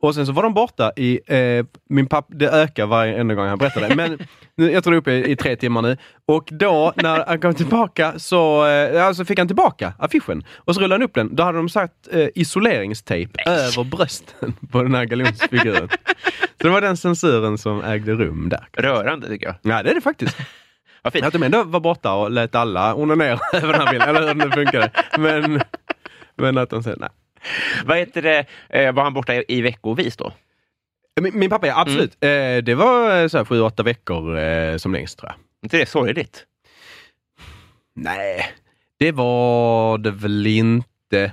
[0.04, 3.46] Och sen så var de borta i, eh, min pappa, det ökar varje enda gång
[3.46, 4.18] han berättar det, men
[4.56, 5.96] nu, jag tror det är uppe i, i tre timmar nu.
[6.26, 10.80] Och då när han kom tillbaka så eh, alltså fick han tillbaka affischen och så
[10.80, 11.36] rullade han upp den.
[11.36, 15.88] Då hade de satt eh, isoleringstejp över brösten på den här galjonsfiguren.
[16.60, 18.68] så det var den censuren som ägde rum där.
[18.72, 19.56] Rörande tycker jag.
[19.62, 20.36] Ja, det är det faktiskt.
[21.02, 21.24] Vad fint.
[21.24, 24.34] Att de ändå var borta och lät alla onanera över den här bilden, eller hur
[24.34, 24.90] det funkade.
[25.18, 25.60] Men,
[26.36, 27.10] men att de säger nej.
[27.84, 30.32] Vad heter det, eh, var han borta i, veckovis då?
[31.20, 32.24] Min, min pappa, ja absolut.
[32.24, 35.36] Eh, det var eh, så här sju, åtta veckor som längst tror jag.
[35.62, 36.44] inte det sorgligt?
[37.94, 38.52] Nej,
[38.98, 41.32] det var det väl inte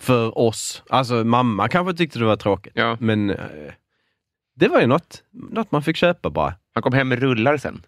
[0.00, 0.82] för oss.
[0.88, 2.72] Alltså mamma kanske tyckte det var tråkigt.
[2.76, 2.96] Ja.
[3.00, 3.36] Men
[4.54, 6.54] det var ju något, något man fick köpa bara.
[6.74, 7.82] Han kom hem med rullar sen.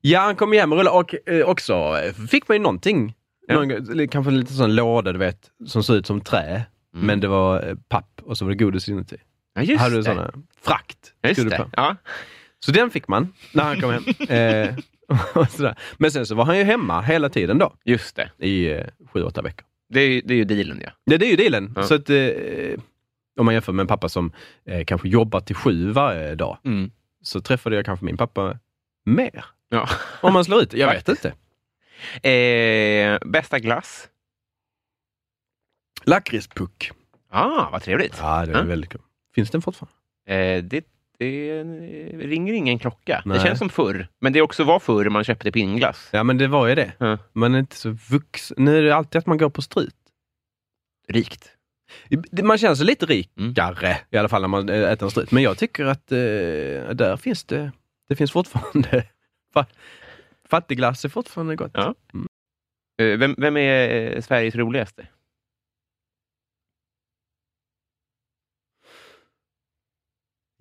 [0.00, 1.96] Ja, han kom hem och rullade och eh, också
[2.30, 3.14] fick man ju någonting.
[3.46, 3.54] Ja.
[3.54, 6.62] Någon, kanske en liten sån låda du vet, som såg ut som trä.
[6.94, 7.06] Mm.
[7.06, 9.16] Men det var eh, papp och så var det godis inuti.
[9.54, 10.04] Ja, just Hade du det.
[10.04, 11.12] såna frakt.
[11.22, 11.70] Just det det.
[11.76, 11.96] Ja.
[12.64, 14.04] Så den fick man när han kom hem.
[14.28, 14.74] eh.
[15.96, 17.74] Men sen så var han ju hemma hela tiden då.
[17.84, 18.30] Just det.
[18.38, 19.66] I eh, sju, åtta veckor.
[19.88, 20.90] Det är, det är ju dealen ja.
[21.04, 21.72] Ja, det är ju dealen.
[21.76, 21.82] Ja.
[21.82, 22.26] Så att, eh,
[23.38, 24.32] om man jämför med en pappa som
[24.66, 26.90] eh, kanske jobbar till sju varje dag, Mm.
[27.22, 28.58] så träffade jag kanske min pappa
[29.04, 29.44] mer.
[29.68, 29.88] ja.
[30.20, 30.78] Om man slår ut det.
[30.78, 31.32] Jag vet inte.
[32.28, 34.08] Eh, bästa glass?
[36.04, 36.90] Lakritspuck.
[37.30, 38.16] Ah, vad trevligt.
[38.20, 38.62] Ja, det är Ja.
[38.62, 39.00] väldigt kul.
[39.34, 39.94] Finns den fortfarande?
[40.26, 40.84] Eh, det,
[41.18, 41.62] det
[42.18, 43.22] ringer ingen klocka.
[43.24, 43.38] Nej.
[43.38, 44.08] Det känns som förr.
[44.20, 46.08] Men det också var förr man köpte pinnglass.
[46.12, 46.92] Ja, men det var ju det.
[46.98, 47.18] Ja.
[47.32, 48.56] Man är inte så vuxen.
[48.64, 49.94] Nu är det alltid att man går på strut.
[51.08, 51.50] Rikt.
[52.42, 53.48] Man känner sig lite Mm.
[53.48, 55.30] rikare i alla fall när man eh, äter en strut.
[55.30, 56.18] Men jag tycker att eh,
[56.94, 57.72] där finns det,
[58.08, 59.06] det finns fortfarande
[59.54, 59.66] fa-
[60.48, 61.70] Fattigglass är fortfarande gott.
[61.74, 61.94] Ja.
[63.02, 65.06] Eh, vem, vem är eh, Sveriges roligaste?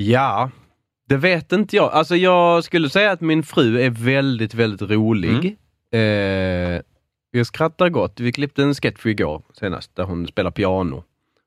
[0.04, 0.52] Ja,
[1.10, 1.92] det vet inte jag.
[1.92, 5.58] Alltså jag skulle säga att min fru är väldigt, väldigt rolig.
[5.92, 6.00] Eh,
[7.32, 8.20] jag skrattar gott.
[8.20, 11.04] Vi klippte en sketch igår senast där hon spelar piano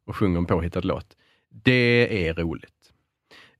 [0.07, 1.07] och sjunger en påhittad låt.
[1.65, 2.73] Det är roligt.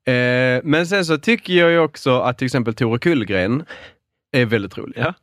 [0.07, 3.65] Eh, men sen så tycker jag ju också att till exempel Tore Kullgren
[4.33, 4.99] är väldigt rolig.
[4.99, 5.15] Ja.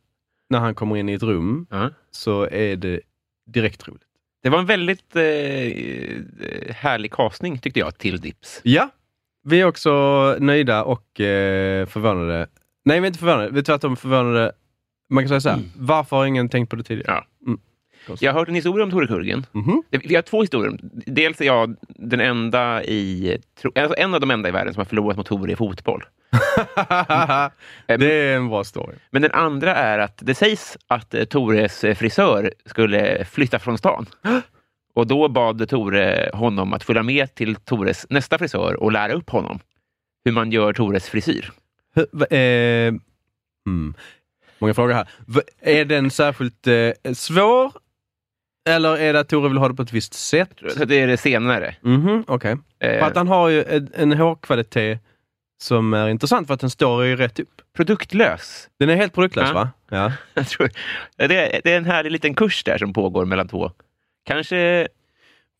[0.49, 1.89] När han kommer in i ett rum Ja.
[2.11, 2.99] så är det
[3.53, 4.07] direkt roligt.
[4.43, 6.21] Det var en väldigt eh, eh,
[6.75, 8.61] härlig casting tyckte jag till Dips.
[8.63, 8.89] Ja,
[9.43, 9.91] vi är också
[10.39, 12.47] nöjda och eh, förvånade.
[12.85, 13.49] Nej, vi är inte förvånade.
[13.51, 14.51] Vi är tvärtom förvånade.
[15.09, 17.23] Man kan säga så här, varför har ingen tänkt på det tidigare?
[17.41, 17.47] Ja.
[17.47, 17.59] Mm.
[18.19, 19.45] Jag har hört en historia om Tore Kullgren.
[19.51, 19.83] Mhm.
[19.89, 20.79] Det- Vi har två historier.
[21.05, 23.37] Dels är jag den enda i,
[23.75, 26.03] alltså en av de enda i världen som har förlorat mot Tore i fotboll.
[27.87, 28.95] det är en bra story.
[29.09, 33.77] Men den andra är att det sägs att eh, Tores eh, frisör skulle flytta från
[33.77, 34.05] stan.
[34.95, 39.29] Och då bad Tore honom att följa med till Tores nästa frisör och lära upp
[39.29, 39.59] honom
[40.25, 41.51] hur man gör Tores frisyr.
[42.11, 42.93] Va- Eh,
[43.67, 43.93] mm.
[44.59, 45.07] Många frågor här.
[45.27, 47.71] V- Är den särskilt eh, svår?
[48.69, 50.49] Eller är det att Tore vill ha det på ett visst sätt?
[50.87, 51.75] Det är det senare.
[51.81, 52.57] Mhm, okej.
[52.79, 54.99] Eh, För att han har ju en, en hårkvalitet
[55.63, 57.61] som är intressant för att den står ju rätt upp.
[57.75, 58.69] produktlös.
[58.79, 59.53] Den är helt produktlös Ja.
[59.53, 59.69] va?
[59.89, 60.11] Ja.
[61.17, 63.71] Det, är, det är en härlig liten kurs där som pågår mellan två.
[64.25, 64.87] Kanske...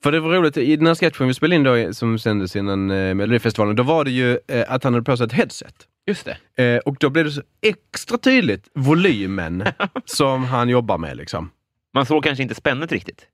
[0.03, 2.91] För det var roligt, i den här sketchen vi spelade in då, som sändes innan
[2.91, 5.87] eh, Melodifestivalen, då var det ju eh, att han hade på sig ett headset.
[6.07, 6.63] Just det.
[6.63, 9.63] Eh, och då blev det så extra tydligt volymen
[10.05, 11.17] som han jobbar med.
[11.17, 11.51] Liksom.
[11.93, 13.27] Man såg kanske inte spännet riktigt.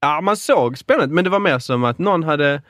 [0.00, 2.62] Ja, man såg spännande, men det var mer som att någon hade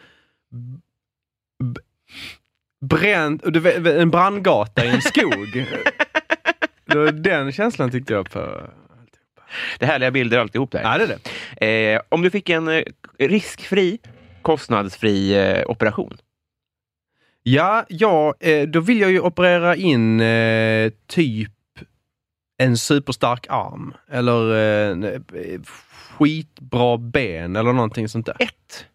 [2.80, 3.44] bränt,
[3.86, 5.66] en brandgata i en skog.
[7.14, 8.70] den känslan tyckte jag på.
[9.78, 10.82] Det är härliga bilder alltihop där.
[10.82, 11.18] Ja, det
[11.58, 11.94] det.
[11.94, 12.82] Eh, om du fick en eh,
[13.18, 13.98] riskfri,
[14.42, 16.16] kostnadsfri eh, operation.
[17.42, 21.50] Ja, ja eh, då vill jag ju operera in eh, typ
[22.58, 23.94] en superstark arm.
[24.10, 24.54] Eller
[24.92, 25.60] eh,
[26.18, 28.36] skitbra ben eller någonting sånt där.
[28.38, 28.86] Ett.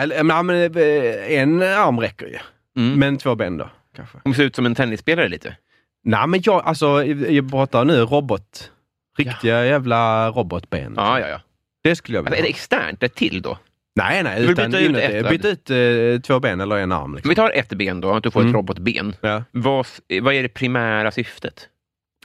[0.00, 2.38] Eller, men, eh, en arm räcker ju.
[2.76, 2.98] Mm.
[2.98, 4.18] Men två ben då, kanske.
[4.24, 5.56] Om ser ut som en tennisspelare lite.
[6.04, 8.70] Nej, men jag, alltså, jag pratar nu robot.
[9.16, 10.94] Riktiga jävla robotben.
[10.96, 11.40] Ja, ja, ja.
[11.82, 13.58] Det skulle jag vilja är det externt ett till då?
[13.96, 14.44] Nej, nej.
[14.44, 17.02] Utan byta ut ett, byta ut eh, två ben eller en arm.
[17.04, 17.28] Om Liksom.
[17.28, 18.54] vi tar ett ben då, att du får ett Mm.
[18.56, 19.14] robotben.
[19.20, 19.44] Ja.
[19.52, 19.86] Vad,
[20.22, 21.68] vad är det primära syftet?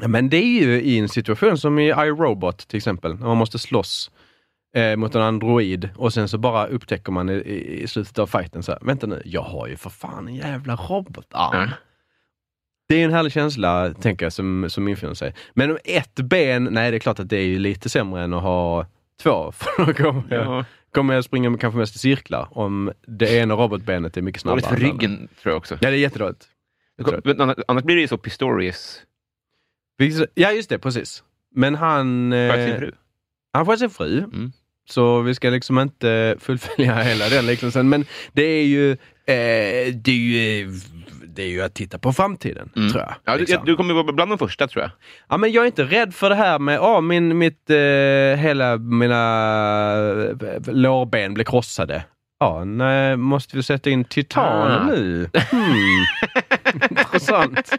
[0.02, 3.38] Ja, Men det är ju i en situation som i iRobot till exempel, när man
[3.38, 4.12] måste slåss
[4.76, 8.28] eh, mot en android och sen så bara upptäcker man i, i, i slutet av
[8.28, 11.60] fighten så här, vänta nu, jag har ju för fan en jävla robotarm.
[11.60, 11.68] Ja.
[12.90, 15.34] Det är en härlig känsla, tänker jag, som, som infinner sig.
[15.54, 18.34] Men om ett ben, nej det är klart att det är ju lite sämre än
[18.34, 18.86] att ha
[19.24, 19.52] två.
[19.56, 20.66] För då kommer jag, Ja.
[20.94, 24.62] kommer jag springa med kanske mest i cirklar om det ena robotbenet är mycket snabbare.
[24.62, 25.04] För än det andra.
[25.08, 25.78] ryggen, tror jag också.
[25.82, 26.48] Ja, det är jättedåligt.
[27.68, 29.02] Annars- blir det ju så Pistorius
[30.36, 31.24] Ja, just det, precis.
[31.56, 32.32] Men han...
[32.32, 32.92] för Eh, sin fru.
[33.54, 34.18] han får sin fru.
[34.18, 34.52] Mm.
[34.90, 37.90] Så vi ska liksom inte fullfölja hela den liknelsen.
[37.90, 40.72] Men det är ju, eh, det är ju,
[41.40, 42.90] det är ju att titta på framtiden, Mm.
[42.92, 43.14] tror jag.
[43.24, 43.66] Ja, du, liksom.
[43.66, 44.92] du kommer vara bland de första, tror jag.
[45.30, 47.76] Ja, men jag är inte rädd för det här med att min, mitt, eh,
[48.40, 49.22] hela mina
[50.42, 52.04] eh, lårben blir krossade.
[52.40, 54.86] Ja, nej, måste vi sätta in titan Ah.
[54.86, 55.30] nu?
[55.52, 56.06] Hmm.
[56.90, 57.72] Intressant.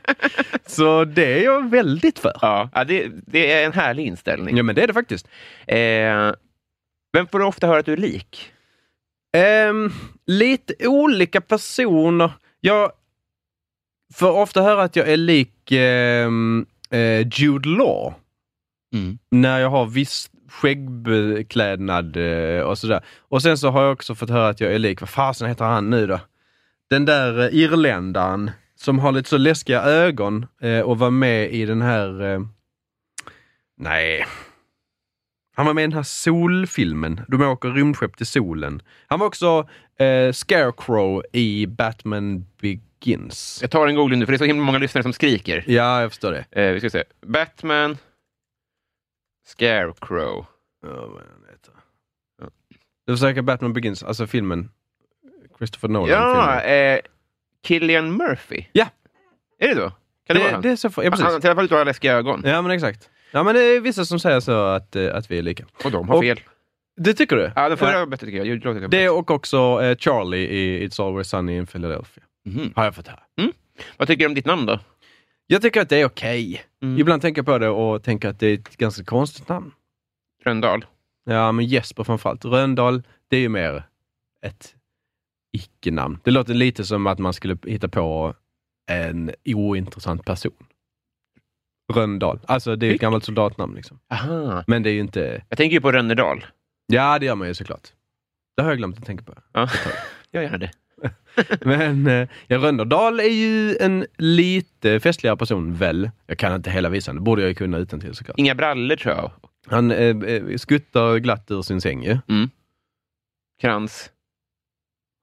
[0.67, 2.33] Så det är jag väldigt för.
[2.41, 4.57] Ja, ja det, det är en härlig inställning.
[4.57, 5.29] Ja, men det är det faktiskt.
[5.67, 6.33] Eh,
[7.13, 8.53] vem får du ofta höra att du är lik?
[9.37, 9.93] Ehm,
[10.27, 12.31] lite olika personer.
[12.61, 12.93] Jag
[14.15, 18.15] får ofta höra att jag är lik ehm, eh, Jude Law.
[19.31, 23.05] När jag har viss skäggbeklädnad eh, och sådär.
[23.19, 25.65] Och sen så har jag också fått höra att jag är lik, vad fasen heter
[25.65, 26.21] han nu då?
[26.91, 31.65] Den där eh, irländaren som har lite så läskiga ögon eh, och var med i
[31.65, 32.41] den här...
[33.77, 34.27] Nej.
[35.57, 37.21] Han var med i den här solfilmen.
[37.29, 38.83] De åker rymdskepp till solen.
[39.07, 39.69] Han var också
[39.99, 42.47] eh, Scarecrow i Batman
[43.05, 43.59] Begins.
[43.63, 45.65] Jag tar en googling nu, för det är så himla många lyssnare som skriker.
[45.67, 46.45] Ja, jag förstår det.
[46.63, 47.05] Eh, vi ska se.
[47.27, 47.97] Batman,
[49.47, 50.47] Scarecrow.
[50.83, 51.75] Ja, vad heter.
[53.07, 54.71] Du försöker Batman Begins, alltså filmen.
[55.59, 56.09] Christopher Nolan.
[56.09, 57.01] Ja, eh,
[57.65, 58.65] Killian Murphy.
[58.73, 58.87] Ja.
[59.59, 59.93] Är det då?
[60.27, 60.63] Kan det, vara det, han?
[60.63, 61.25] det är så, ja, precis.
[61.25, 62.43] Han har i alla fall lite läskiga ögon.
[62.45, 63.11] Ja, men exakt.
[63.33, 65.65] Ja, men det är vissa som säger så att, eh, att vi är lika.
[65.85, 66.41] Och de har Och- fel.
[66.97, 67.53] Det tycker du?
[67.57, 68.47] Ja, den förra var bättre tycker jag.
[68.65, 72.25] Jag Det och också eh, Charlie i It's Always Sunny in Philadelphia.
[72.45, 72.73] Mhm.
[72.77, 73.21] Har jag fått höra.
[73.97, 74.79] Vad tycker du om ditt namn då?
[75.47, 76.63] Jag tycker att det är okej.
[76.83, 76.99] Mm.
[76.99, 79.73] Ibland tänker jag på det och tänker att det är ett ganska konstigt namn.
[80.45, 80.85] Röndahl?
[81.25, 82.45] Ja, men Jesper framförallt.
[82.45, 83.83] Röndal, det är ju mer
[84.47, 84.75] ett
[85.53, 86.19] icke-namn.
[86.25, 88.35] Det låter lite som att man skulle hitta på
[88.91, 90.67] en ointressant person.
[91.93, 92.41] Röndal.
[92.47, 93.99] Alltså det är ett gammalt soldatnamn liksom.
[94.13, 94.65] Aha.
[94.67, 95.45] Men det är ju inte...
[95.49, 96.45] Jag tänker ju på Rönnerdal.
[96.87, 97.89] Ja, det gör man ju såklart.
[98.57, 99.35] Det har jag glömt att tänka på.
[99.53, 99.69] Ja,
[100.31, 100.71] jag gör det.
[101.61, 106.11] Men eh, ja, Rönnerdal är ju en lite festligare person, väl?
[106.27, 108.39] Jag kan inte hela visan, det borde jag ju kunna utan till såklart.
[108.39, 109.33] Inga brallor tror jag.
[109.67, 112.19] Han eh, eh, skuttar glatt ur sin säng ju.
[113.61, 114.11] Krans.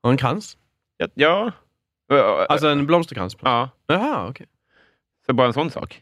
[0.03, 0.57] Har en krans?
[0.97, 1.51] Ja.
[2.07, 2.45] ja.
[2.49, 3.37] Alltså, en blomsterkrans?
[3.41, 3.69] Ja.
[3.87, 4.45] Jaha, okej.
[5.25, 6.01] Så bara en sån sak.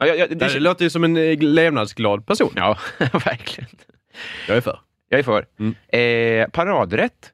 [0.00, 2.52] Ja, ja, ja, det, Det, det låter ju som en eh, levnadsglad person.
[2.56, 3.70] ja verkligen.
[4.48, 4.80] Jag är för.
[5.08, 5.46] Jag är för.
[5.58, 5.74] Mm.
[5.88, 7.32] Eh, paradrätt?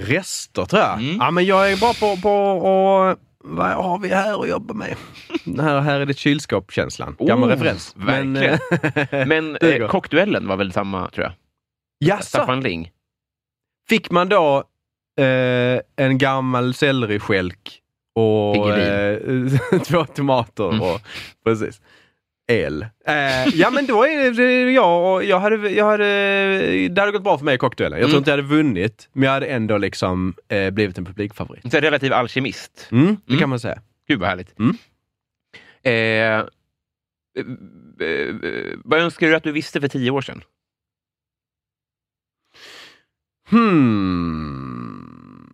[0.00, 0.98] Rester tror jag.
[0.98, 1.16] Mm.
[1.20, 4.96] Ja, men jag är bra på, på och vad har vi här att jobba med?
[5.58, 7.16] Här, här är det kylskåp-känslan.
[7.18, 7.92] Gammal Oh, referens.
[7.96, 9.20] Men, verkligen.
[9.20, 11.32] eh, Men eh, kockduellen var väl samma, tror jag?
[12.10, 12.90] Jaså, Staffan Ling.
[13.88, 14.64] fick man då
[15.20, 17.78] eh, en gammal selleriskälk
[18.14, 19.18] och eh,
[19.84, 20.82] två tomater Mm.
[20.82, 21.00] och
[21.44, 21.80] precis.
[22.46, 22.82] El.
[23.06, 26.04] Eh, ja men då är det, jag och jag hade, jag hade,
[26.88, 27.98] det hade gått bra för mig i cocktaillen.
[27.98, 28.18] Jag tror Mm.
[28.18, 31.72] inte jag hade vunnit, men jag hade ändå liksom eh, blivit en publikfavorit.
[31.72, 32.88] Så relativ alkemist.
[32.92, 33.40] Mm, det Mm.
[33.40, 33.80] kan man säga.
[34.08, 34.58] Gud vad härligt.
[34.58, 34.76] Mm.
[35.82, 36.44] Eh, eh,
[38.84, 40.42] vad önskar du att du visste för tio år sedan?
[44.62, 45.52] Hmm.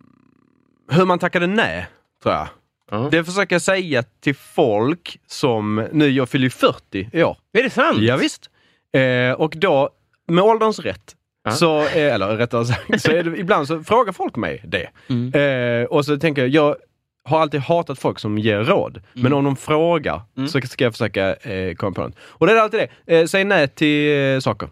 [0.91, 1.87] Hur man tackade nej,
[2.23, 2.47] tror jag.
[2.91, 3.07] Ja.
[3.11, 7.37] Det försöker jag säga till folk som, nu jag fyller ju 40 i år.
[7.57, 7.97] Är det sant?
[8.01, 8.49] Ja, visst.
[8.93, 9.89] Eh, och då,
[10.27, 11.51] med ålderns rätt, Ja.
[11.51, 14.89] så, eh, eller rättare sagt, så är det, ibland så frågar folk mig det.
[15.09, 15.33] Mm.
[15.81, 16.75] Eh, och så tänker jag, jag
[17.23, 19.01] har alltid hatat folk som ger råd.
[19.13, 20.49] Men om de frågar Mm.
[20.49, 22.15] så ska jag försöka eh, komma på något.
[22.21, 24.69] Och det är alltid det, eh, säg nej till eh, saker.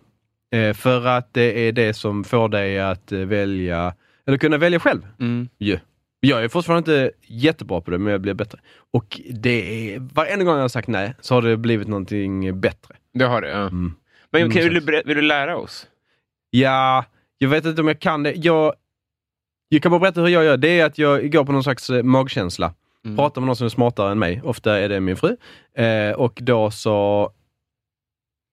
[0.55, 3.93] Eh, för att det är det som får dig att välja,
[4.27, 5.01] eller kunna välja själv.
[5.19, 5.49] Mm.
[5.59, 5.79] ju.
[6.19, 8.59] Jag är fortfarande inte jättebra på det, men jag blir bättre.
[8.93, 12.95] Och det är, varenda gång jag har sagt nej så har det blivit någonting bättre.
[13.13, 13.61] Det har det, ja.
[13.61, 13.93] Mm.
[14.31, 15.87] Men okej, vill, så du, vill du lära oss?
[16.49, 17.05] Ja,
[17.37, 18.31] jag vet inte om jag kan det.
[18.31, 18.73] Jag,
[19.69, 20.57] jag kan bara berätta hur jag gör.
[20.57, 22.73] Det är att jag går på någon slags eh, magkänsla.
[23.05, 23.17] Mm.
[23.17, 24.41] Pratar med någon som är smartare än mig.
[24.43, 25.37] Ofta är det min fru.
[25.73, 27.31] Eh, och då så...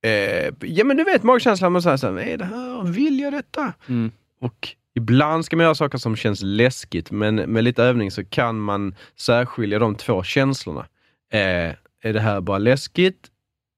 [0.07, 3.73] Eh, ja men du vet magkänslan, man säger såhär, är det här, vill jag detta?
[3.89, 4.13] Mm.
[4.41, 8.61] Och ibland ska man göra saker som känns läskigt, men med lite övning så kan
[8.61, 10.87] man särskilja de två känslorna.
[11.33, 13.31] Eh, är det här bara läskigt?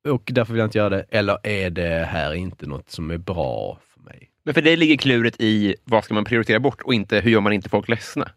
[0.07, 1.07] och därför vill jag inte göra det.
[1.11, 4.31] Eller är det här inte något som är bra för mig?
[4.42, 7.40] Men för dig ligger kluret i vad ska man prioritera bort och inte hur gör
[7.40, 8.31] man inte folk ledsna?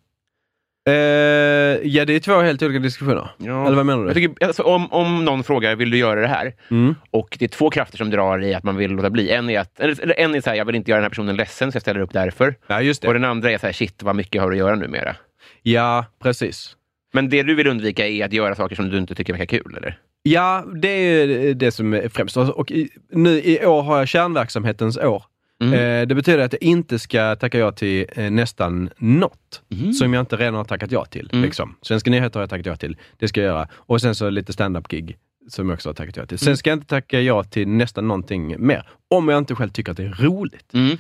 [0.89, 3.30] Eh, ja, det är två helt olika diskussioner.
[3.39, 4.08] Eller vad menar du?
[4.08, 6.54] Jag tycker, alltså, om, om någon frågar, vill du göra det här?
[6.71, 6.95] Mm.
[7.12, 9.32] Och det är två krafter som drar i att man vill låta bli.
[9.32, 11.36] En är, att, eller, en är så här, jag vill inte göra den här personen
[11.36, 12.56] ledsen, så jag ställer upp därför.
[12.67, 13.19] Ja, just Och det.
[13.19, 15.15] den andra är så här, shit vad mycket har du att göra numera.
[15.62, 16.75] Ja, precis.
[17.13, 19.75] Men det du vill undvika är att göra saker som du inte tycker verkar kul,
[19.78, 19.97] eller?
[20.23, 22.38] Ja, det är det som är främst.
[22.38, 22.71] Och
[23.12, 25.23] nu i år har jag kärnverksamhetens år.
[25.62, 25.74] Mm.
[25.74, 29.93] Eh, det betyder att jag inte ska tacka ja till eh, nästan något Mhm.
[29.93, 31.30] som jag inte redan har tackat ja till.
[31.34, 31.45] Mm.
[31.45, 31.76] Liksom.
[31.82, 32.98] Svenska nyheter har jag tackat ja till.
[33.17, 33.67] Det ska jag göra.
[33.74, 35.17] Och sen så lite stand-up-gig
[35.50, 36.39] som jag också har tackat ja till.
[36.39, 36.58] Sen Mm.
[36.58, 38.88] ska jag inte tacka ja till nästan någonting mer.
[39.10, 40.74] Om jag inte själv tycker att det är roligt.
[40.74, 40.98] Mm.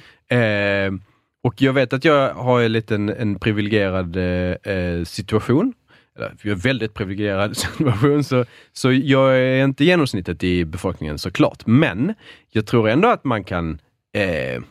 [0.95, 0.99] Eh,
[1.43, 5.73] och jag vet att jag har en liten en privilegierad eh, situation.
[6.41, 11.65] Jag är väldigt privilegierad situation, så, så jag är inte genomsnittet i befolkningen såklart.
[11.65, 12.13] Men
[12.51, 13.79] jag tror ändå att man kan
[14.13, 14.61] eh,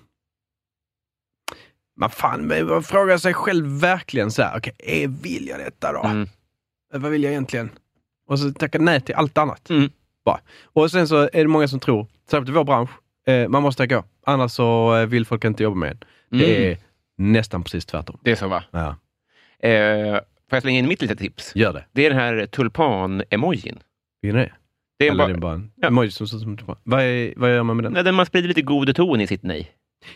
[1.96, 6.03] man fan, man frågar sig själv verkligen så här, okej, eh, vill jag detta då?
[6.05, 6.29] Mm.
[6.94, 7.70] Eh, Vad vill jag egentligen?
[8.27, 9.70] Och så tacka nej till allt annat.
[9.70, 9.90] Mm.
[10.24, 10.40] Bara.
[10.62, 12.90] Och sen så är det många som tror, särskilt i vår bransch,
[13.27, 14.05] eh, man måste tacka.
[14.27, 15.98] Annars så eh, vill folk inte jobba med en.
[16.38, 16.70] Det Mm.
[16.72, 16.79] är
[17.16, 18.18] nästan precis tvärtom.
[18.22, 18.64] Det är så, va?
[18.70, 18.96] Ja.
[19.68, 21.53] Eh, får jag slänga in mitt lilla tips?
[21.57, 21.85] Gör det.
[21.92, 23.79] Det är den här tulpan-emojin.
[24.22, 24.53] Vilken är det?
[24.99, 25.89] Det är Eller bara, det är bara en Ja.
[25.89, 26.77] emoji som ser ut som en tulpan.
[26.85, 27.93] Vad, är, vad gör man med den?
[27.93, 29.71] Nej, den man sprider lite god ton i sitt nej.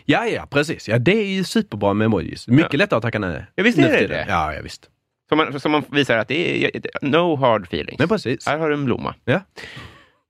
[0.05, 0.89] Ja, ja, precis.
[0.89, 2.47] Ja, det är ju superbra med emojis.
[2.47, 2.77] Mycket Ja.
[2.77, 3.45] lättare att tacka nej.
[3.55, 4.27] Ja, visst nu är för det tiden.
[4.27, 4.33] det?
[4.33, 4.89] Ja, ja, visst.
[5.29, 7.99] Som man, som man visar att det är no hard feelings.
[7.99, 8.45] Men precis.
[8.47, 9.15] Här har du en blomma.
[9.25, 9.33] Ja.
[9.33, 9.41] Eh,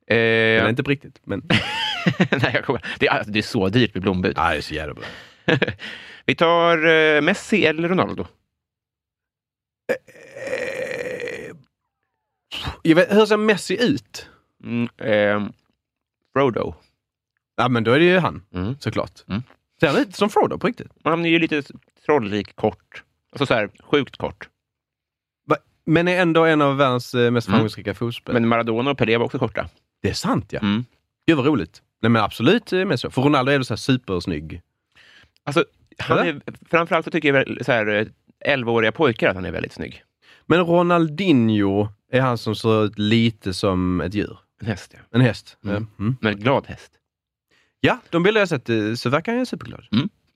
[0.07, 1.41] Den är inte på riktigt, men...
[2.31, 4.33] nej, jag kommer, det, är, alltså, det är så dyrt med blombud.
[4.37, 5.03] ja, det är så jävla bra.
[6.25, 8.25] Vi tar eh, Messi eller Ronaldo.
[9.89, 11.55] Eh,
[12.81, 14.29] Jag vet, hur ser Messi ut?
[14.63, 15.49] Mm, eh,
[16.33, 16.75] Frodo.
[17.55, 18.75] Ja, men då är det ju han, Mm.
[18.79, 19.11] såklart.
[19.27, 19.43] Mm.
[19.79, 20.91] Ser han ut som Frodo på riktigt?
[21.03, 21.63] Han är ju lite
[22.05, 23.03] trolllik kort.
[23.31, 24.49] Alltså så här, sjukt kort.
[25.47, 25.55] Va?
[25.85, 27.55] Men är ändå en av världens eh, mest Mm.
[27.57, 28.39] framgångsrika fotbollsspelare.
[28.41, 29.69] Men Maradona och Pelé var också korta.
[30.01, 30.59] Det är sant ja.
[30.59, 30.85] Mm.
[31.27, 31.81] Gud vad roligt.
[32.01, 33.09] Nej men absolut eh, Messi.
[33.09, 34.61] För Ronaldo är väl så här supersnygg.
[35.43, 35.65] Alltså,
[35.97, 36.29] han Eller?
[36.33, 38.07] är, framförallt så tycker jag väl så här, eh,
[38.57, 40.03] 11-åriga pojkar att han är väldigt snygg.
[40.45, 44.37] Men Ronaldinho är han som ser ut lite som ett djur.
[44.63, 44.99] En häst, ja.
[45.11, 45.57] En häst.
[45.65, 45.87] Mm.
[45.99, 46.17] Mm.
[46.21, 46.91] Men glad häst.
[47.79, 49.83] ja, de bilder jag sett eh, så verkar han ju superglad.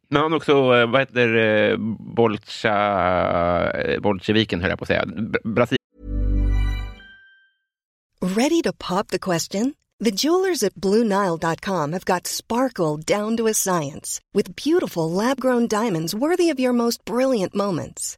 [0.10, 1.78] Men han också, eh, vad heter eh,
[2.16, 2.76] Bolsja,
[3.72, 5.06] eh, Bolsjeviken höll jag på att säga.
[5.06, 5.78] Bra- Brasilien
[8.22, 9.74] Ready to pop the question?
[10.04, 15.68] The jewelers at BlueNile.com have got sparkle down to a science with beautiful lab grown
[15.68, 18.18] diamonds worthy of your most brilliant moments.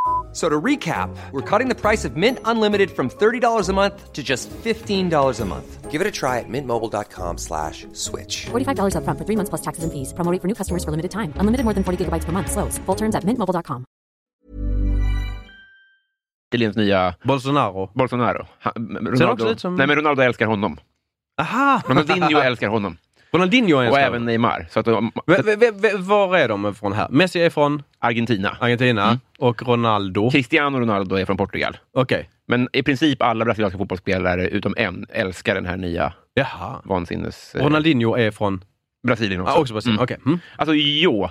[0.31, 4.13] F- So to recap, we're cutting the price of Mint Unlimited from $30 a month
[4.13, 5.91] to just $15 a month.
[5.91, 8.45] Give it a try at mintmobile.com slash switch.
[8.49, 10.13] $45 upfront for three months plus taxes and fees.
[10.13, 11.33] Promo for new customers for limited time.
[11.35, 12.49] Unlimited more than 40 gigabytes per month.
[12.49, 12.79] Slows.
[12.85, 13.83] Full terms at mintmobile.com.
[16.75, 17.89] nya Bolsonaro.
[17.93, 18.45] Bolsonaro.
[18.59, 20.77] Han, också Ronaldo, ut som- Nej, men Ronaldo älskar honom.
[21.37, 21.81] Aha!
[21.87, 22.97] Ronaldinho älskar honom.
[23.33, 24.03] Ronaldinho är en Och skål.
[24.03, 24.67] även Neymar.
[24.69, 27.07] Så att de, V- v- v- Var är de från här?
[27.09, 28.57] Messi är från Argentina.
[28.59, 29.19] Argentina Mm.
[29.37, 30.31] och Ronaldo.
[30.31, 31.77] Cristiano Ronaldo är från Portugal.
[32.47, 36.81] Men i princip alla brasilianska fotbollsspelare utom en älskar den här nya Jaha.
[36.83, 37.55] vansinnes...
[37.55, 38.63] eh, Ronaldinho är från...
[39.07, 39.53] Brasilien också.
[39.53, 39.97] Ah, också Brasilien.
[39.99, 40.03] Mm.
[40.03, 40.17] Okej.
[40.25, 40.39] Mm.
[40.55, 41.29] Alltså, jo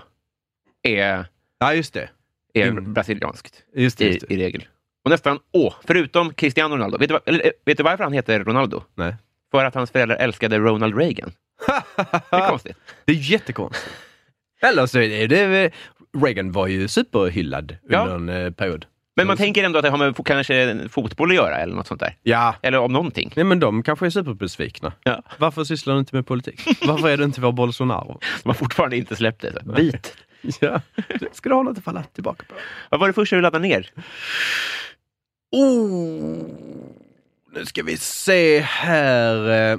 [0.83, 1.25] är,
[1.59, 2.09] Ja, just det.
[2.55, 2.93] är Mm.
[2.93, 4.35] brasilianskt Just det, i, just det.
[4.35, 4.65] i regel.
[5.05, 6.99] Och nästan, åh, förutom Cristiano Ronaldo.
[6.99, 8.83] Vet du, eller, eh, vet du varför han heter Ronaldo?
[8.94, 9.15] Nej.
[9.51, 11.33] För att hans föräldrar älskade Ronald Reagan.
[11.96, 12.76] Det är konstigt.
[13.04, 13.94] Det är jättekonstigt.
[14.62, 15.70] Eller så är det...
[16.22, 18.06] Reagan var ju superhyllad Ja.
[18.06, 18.87] under en eh, period.
[19.16, 22.00] Men man tänker ändå att det har med kanske fotboll att göra eller något sånt
[22.00, 22.16] där.
[22.22, 22.54] Ja.
[22.62, 23.33] Eller om någonting.
[23.37, 24.92] Nej, men de kanske är superbesvikna.
[25.02, 25.22] Ja.
[25.38, 26.60] Varför sysslar du inte med politik?
[26.87, 28.20] Varför är du inte vår Bolsonaro?
[28.42, 29.52] De har fortfarande inte släppt det.
[29.66, 29.72] Så.
[29.72, 30.16] Bit.
[30.60, 30.81] Ja.
[31.33, 32.54] Ska du ha något att falla tillbaka på?
[32.90, 33.90] Vad var det första du laddade ner?
[35.52, 36.46] Oh,
[37.52, 39.78] nu ska vi se här.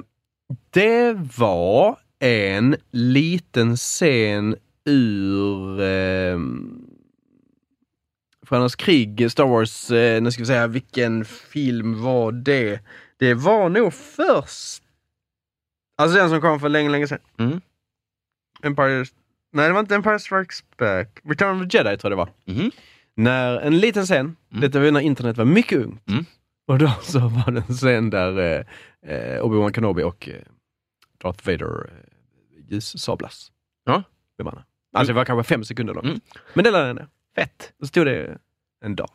[0.70, 5.80] Det var en liten scen ur...
[5.80, 6.38] Eh,
[8.46, 12.80] Stjärnornas krig, Star Wars, eh, nu ska vi säga, vilken film var det?
[13.16, 14.82] Det var nog först...
[15.96, 17.18] Alltså den som kom för länge, länge sedan.
[17.38, 17.60] Mm.
[18.62, 19.04] Empire...
[19.52, 21.18] Nej, det var inte Empire Strikes Back.
[21.24, 22.54] Return of the Jedi tror jag det var.
[22.54, 22.70] Mhm.
[23.14, 26.08] När en liten scen, detta var när internet var mycket ungt.
[26.08, 26.24] Mm.
[26.66, 28.64] Och då så var en scen där eh,
[29.14, 30.42] eh, Obi-Wan Kenobi och eh,
[31.22, 33.52] Darth Vader eh, ljussablas.
[33.84, 34.02] Ja.
[34.38, 34.64] Varandra.
[34.92, 36.06] Alltså det var kanske fem sekunder långt.
[36.06, 36.20] Mm.
[36.54, 37.08] Men det lade jag ner.
[37.34, 37.72] Fett.
[37.80, 38.38] Så stod det
[38.84, 39.10] en dag.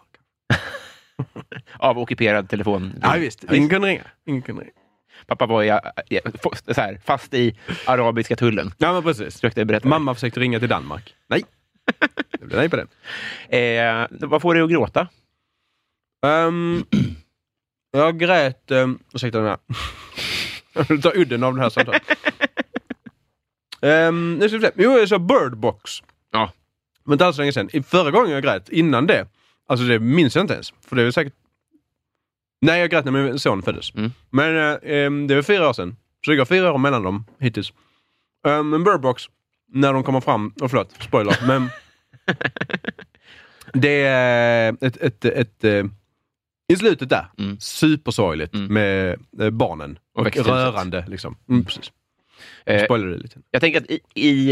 [1.80, 2.94] Av ockuperad telefon.
[3.02, 3.44] Ja, visst.
[3.44, 4.04] Ingen kunde ringa.
[4.26, 4.72] Ingen kunde ringa.
[5.26, 5.80] Pappa var i,
[6.68, 8.72] så här, fast i arabiska tullen.
[8.78, 9.34] Ja, men precis.
[9.34, 9.88] Försökte berätta.
[9.88, 11.16] Mamma försökte ringa till Danmark.
[11.28, 11.44] Nej.
[12.40, 12.88] Det blev nej på den.
[13.50, 15.08] Eh, vad får dig att gråta?
[16.26, 16.86] Um,
[17.92, 18.72] jag grät...
[18.72, 19.58] Um, ursäkta den här.
[20.90, 22.02] Jag tar udden av det här samtalet.
[23.82, 24.72] um, nu ska vi se.
[24.76, 25.92] Jo, jag sa Bird Box.
[26.32, 26.52] Ja.
[27.04, 27.70] Men inte alls så länge sedan.
[27.74, 29.28] I Förra gången jag grät, innan det,
[29.68, 30.74] alltså det minns jag inte ens.
[30.88, 31.34] För det är säkert...
[32.62, 33.96] Nej, jag grät när min son föddes.
[33.96, 34.12] Mm.
[34.30, 35.96] Men uh, um, det var fyra år sedan.
[36.26, 37.74] Så det går fyra år mellan dem hittills.
[38.48, 39.24] Um, men Bird Box,
[39.74, 40.54] när de kommer fram...
[40.62, 41.38] Oh, förlåt, spoiler.
[41.48, 41.70] men
[43.74, 45.86] det är ett, ett, ett, ett eh,
[46.68, 47.60] i slutet där, Mm.
[47.60, 48.74] supersorgligt Mm.
[48.74, 50.00] med eh, barnen.
[50.16, 51.38] Och Och, rörande liksom.
[51.50, 51.92] Mm, precis.
[52.66, 53.40] Eh, Spoiler det lite.
[53.52, 54.52] jag tänker att i, i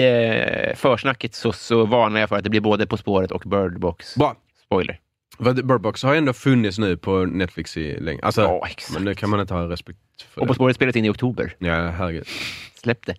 [0.70, 3.80] eh, försnacket så, så varnar jag för att det blir både På spåret och Bird
[3.80, 4.16] Box.
[4.16, 4.36] Bra.
[4.66, 5.00] Spoiler.
[5.38, 8.20] För att Bird Box har ändå funnits nu på Netflix i länge.
[8.24, 10.00] Alltså, Ja, men det kan man inte ha respekt
[10.30, 10.42] för.
[10.42, 11.56] Och På spåret spelas in i oktober.
[11.60, 12.28] Ja, herregud.
[12.76, 13.16] Släpp det.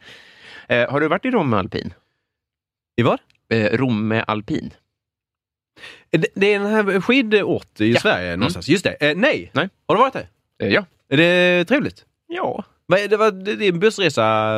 [0.68, 1.92] Eh, har du varit i Romme Alpin?
[2.96, 3.18] I vad?
[3.50, 4.70] Eh, Romme Alpin?
[6.10, 8.00] Det, det är en här skidort i Ja.
[8.00, 8.68] Sverige någonstans.
[8.68, 8.96] Just det.
[9.10, 9.50] Eh, nej.
[9.54, 9.68] Nej.
[9.88, 10.28] Har du varit där?
[10.62, 10.84] Eh, ja.
[11.08, 12.04] Är det trevligt?
[12.28, 12.64] Ja.
[12.96, 14.56] Är Det, var, det, är en bussresa,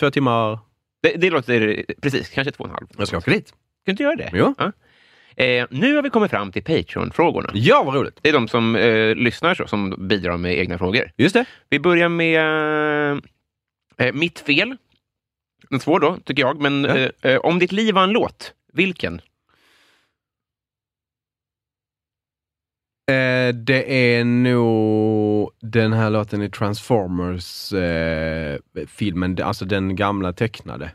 [0.00, 0.58] två timmar.
[1.02, 2.86] Det, det låter precis, kanske två och en halv.
[2.98, 3.48] Jag ska åka dit.
[3.50, 4.30] Kan du inte göra det?
[4.34, 4.54] Jo.
[4.58, 4.72] Ja.
[5.44, 7.50] Eh, nu har vi kommit fram till Patreon-frågorna.
[7.54, 8.18] Ja, vad roligt.
[8.22, 11.12] Det är de som eh, lyssnar så, som bidrar med egna frågor.
[11.16, 11.44] Just det.
[11.70, 12.40] Vi börjar med
[13.98, 14.76] eh, Mitt fel.
[15.70, 16.60] En svår då, tycker jag.
[16.60, 16.96] Men Ja.
[16.96, 19.20] eh, eh, om ditt liv var en låt, vilken?
[23.10, 30.90] Eh, det är nog den här låten i Transformers-filmen, alltså den gamla tecknade.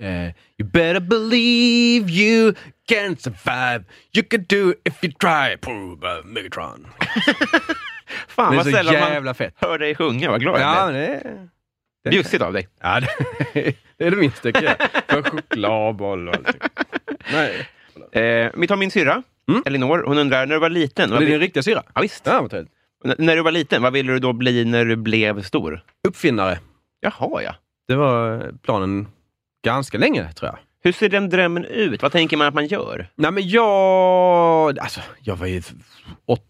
[0.00, 0.24] Eh,
[0.58, 2.54] you better believe you
[2.88, 3.84] can survive,
[4.16, 6.86] you can do it if you try, prove Megatron.
[8.28, 9.54] Fan, vad sällan jävla man fett.
[9.56, 10.30] hör dig sjunga.
[10.30, 11.20] Vad glad jag Ja, blev.
[12.04, 12.10] det.
[12.10, 12.68] Bjussigt av dig.
[12.80, 13.08] Ja, det,
[13.96, 14.76] det är det minsta jag kan göra.
[15.08, 16.60] För chokladboll och allting.
[17.32, 17.68] Nej.
[18.24, 19.62] Eh, vi tar min syrra, Mm.
[19.66, 20.04] Elinor.
[20.06, 21.82] Hon undrar, när du var liten, Det vad är din riktiga syra?
[21.94, 22.26] ja, visst.
[22.26, 22.54] Ja, vad.
[22.54, 25.84] N- när du var liten, vad ville du då bli när du blev stor?
[26.08, 26.58] Uppfinnare.
[27.00, 27.54] Jaha, ja.
[27.88, 29.06] Det var planen
[29.64, 30.58] ganska länge, tror jag.
[30.82, 32.02] Hur ser den drömmen ut?
[32.02, 33.06] Vad tänker man att man gör?
[33.14, 35.62] Nej men jag, alltså, jag var ju
[36.26, 36.42] åtta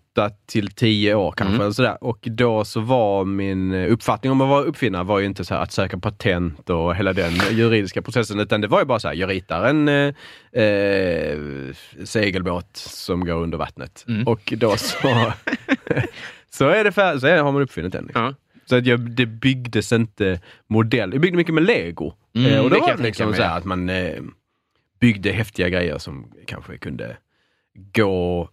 [0.47, 1.55] till tio år kanske.
[1.55, 1.61] Mm.
[1.61, 2.05] eller Sådär.
[2.05, 5.73] Och då så var min uppfattning om att vara uppfinnare var ju inte så att
[5.73, 8.41] söka patent och hela den juridiska processen.
[8.41, 10.15] Utan det var ju bara så här, jag ritar en eh,
[10.63, 11.39] eh,
[12.05, 14.05] segelbåt som går under vattnet.
[14.09, 14.27] Mm.
[14.27, 15.33] Och då så,
[16.51, 18.05] så är det färdigt, så är, har man uppfunnit den.
[18.05, 18.23] Liksom.
[18.23, 18.35] Ja.
[18.69, 21.13] Så att jag, det byggdes inte modell.
[21.13, 22.13] Jag byggde mycket med lego.
[22.35, 24.23] Mm, eh, och det då kan var det liksom så att man eh,
[25.01, 27.17] byggde häftiga grejer som kanske kunde
[27.93, 28.49] gå...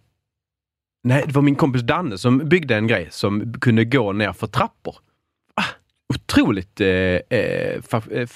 [1.06, 4.46] Nej, det var min kompis Danne som byggde en grej som kunde gå ner för
[4.46, 4.96] trappor.
[5.54, 5.64] Ah,
[6.14, 7.80] otroligt eh, eh,
[8.10, 8.28] eh,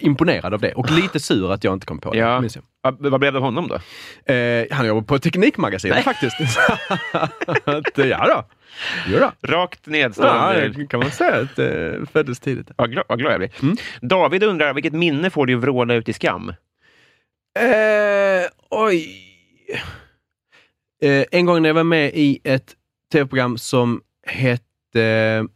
[0.00, 2.18] imponerad av det och lite sur att jag inte kom på det.
[2.18, 2.42] Ja.
[2.82, 3.74] Vad, blev det av honom då?
[4.34, 6.36] Eh, han jobbar på Teknikmagasinet faktiskt.
[7.64, 8.44] att, eh, ja då.
[9.08, 9.48] Jo då.
[9.48, 10.68] Rakt Ja, nedstående.
[10.68, 12.70] det kan man säga att eh, föddes tidigt.
[12.76, 13.50] Vad glad, vad glad jag blir.
[13.62, 13.76] Mm.
[14.00, 16.48] David undrar, vilket minne får att vråla ut i skam?
[17.58, 19.26] Eh, oj.
[21.00, 22.76] Eh, en gång när jag var med i ett
[23.12, 25.46] tv-program som hette...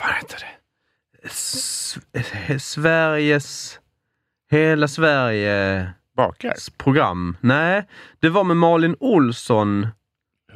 [0.00, 1.28] Vad hette det?
[1.28, 1.98] S-
[2.60, 3.78] Sveriges...
[4.50, 6.54] Hela Sveriges Bakar?
[6.76, 7.36] program.
[7.40, 7.88] Nej,
[8.20, 9.86] det var med Malin Olsson.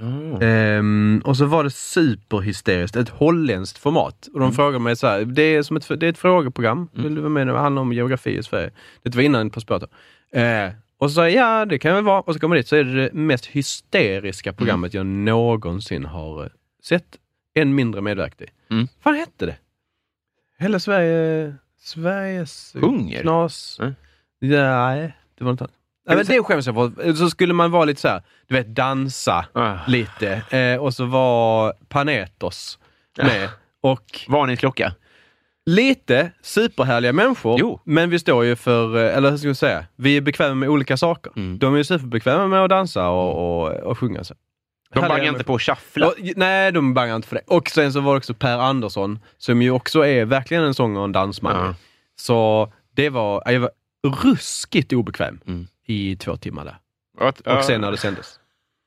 [0.01, 0.39] Oh.
[0.43, 4.29] Ehm, och så var det superhysteriskt, ett holländskt format.
[4.33, 7.15] Och de frågade mig så här, det är, som ett, det är ett frågeprogram, vill
[7.15, 7.47] du vara med?
[7.47, 8.71] Det handlar om geografi i Sverige.
[9.03, 9.83] Det var innan På spåret.
[9.83, 9.89] då.
[10.99, 12.21] Och så sa jag, ja det kan jag väl vara.
[12.21, 16.49] Och så kommer dit så är det det mest hysteriska programmet jag någonsin har eh,
[16.83, 17.19] sett.
[17.55, 18.47] Än mindre medverkat i.
[18.71, 18.89] Mm.
[19.03, 19.57] Vad hette det?
[20.59, 21.55] Hela Sverige...
[21.79, 22.75] Sveriges...
[22.81, 23.23] Hunger?
[23.23, 23.81] Knas...
[24.39, 25.73] Ja, nej, det var något annat.
[26.07, 27.15] Nej, men det skäms jag för.
[27.15, 29.77] Så skulle man vara lite så här, du vet dansa Ah.
[29.89, 30.33] lite.
[30.59, 32.79] Eh, och så var Panetos
[33.19, 33.49] med.
[33.81, 34.95] Och Varningsklocka?
[35.67, 37.81] Lite superhärliga människor, Jo.
[37.85, 40.69] men vi står ju för, eh, eller hur ska jag säga, vi är bekväma med
[40.69, 41.33] olika saker.
[41.37, 41.59] Mm.
[41.59, 44.25] De är ju superbekväma med att dansa och, och, och sjunga.
[44.25, 44.35] Så.
[44.95, 46.13] De bangar inte på att shuffla.
[46.19, 47.43] Ja, nej, de bangar inte för det.
[47.47, 50.97] Och sen så var det också Per Andersson, som ju också är verkligen en sång
[50.97, 51.67] och en dansman.
[51.67, 51.75] Ja.
[52.17, 53.71] Så det var, jag var
[54.25, 55.67] ruskigt obekväm Mm.
[55.87, 56.77] i två timmar där.
[57.29, 58.41] Och, Och sen när det sändes.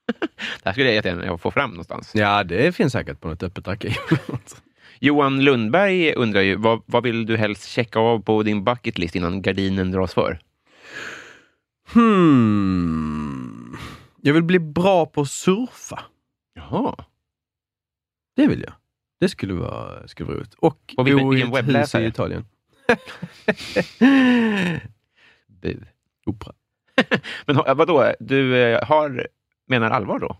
[0.63, 2.11] Det här skulle jag jättegärna få fram någonstans.
[2.15, 3.93] Ja, det finns säkert på något öppet arkiv.
[5.00, 9.16] Johan Lundberg undrar ju, vad, vad vill du helst checka av på din bucket list
[9.16, 10.39] innan gardinen dras för?
[11.93, 13.78] hmm.
[14.22, 16.04] Jag vill bli bra på att surfa.
[16.54, 16.95] Jaha.
[18.36, 18.74] Det vill jag.
[19.20, 20.54] Det skulle vara, skulle vara roligt.
[20.54, 22.45] Och Och bo i ett hus i Italien.
[25.47, 25.86] Bu.
[26.26, 26.54] Opera.
[27.45, 29.28] Men vadå, du eh, har,
[29.68, 30.38] menar allvar då?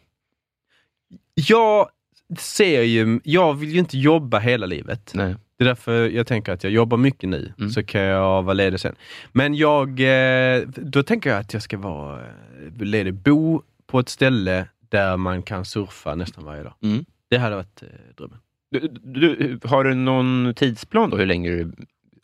[1.34, 1.90] Jag
[2.38, 5.12] ser ju, jag vill ju inte jobba hela livet.
[5.16, 5.36] Nej.
[5.58, 7.70] Det är därför jag tänker att jag jobbar mycket nu, Mm.
[7.70, 8.96] så kan jag vara ledig sen.
[9.32, 14.10] Men jag, eh, då tänker jag att jag ska vara eh, ledig, bo på ett
[14.10, 16.74] ställe där man kan surfa nästan varje dag.
[16.84, 17.06] Mm.
[17.30, 18.38] Det hade varit eh, drömmen.
[18.72, 21.72] Du, du, har du någon tidsplan då, hur länge du,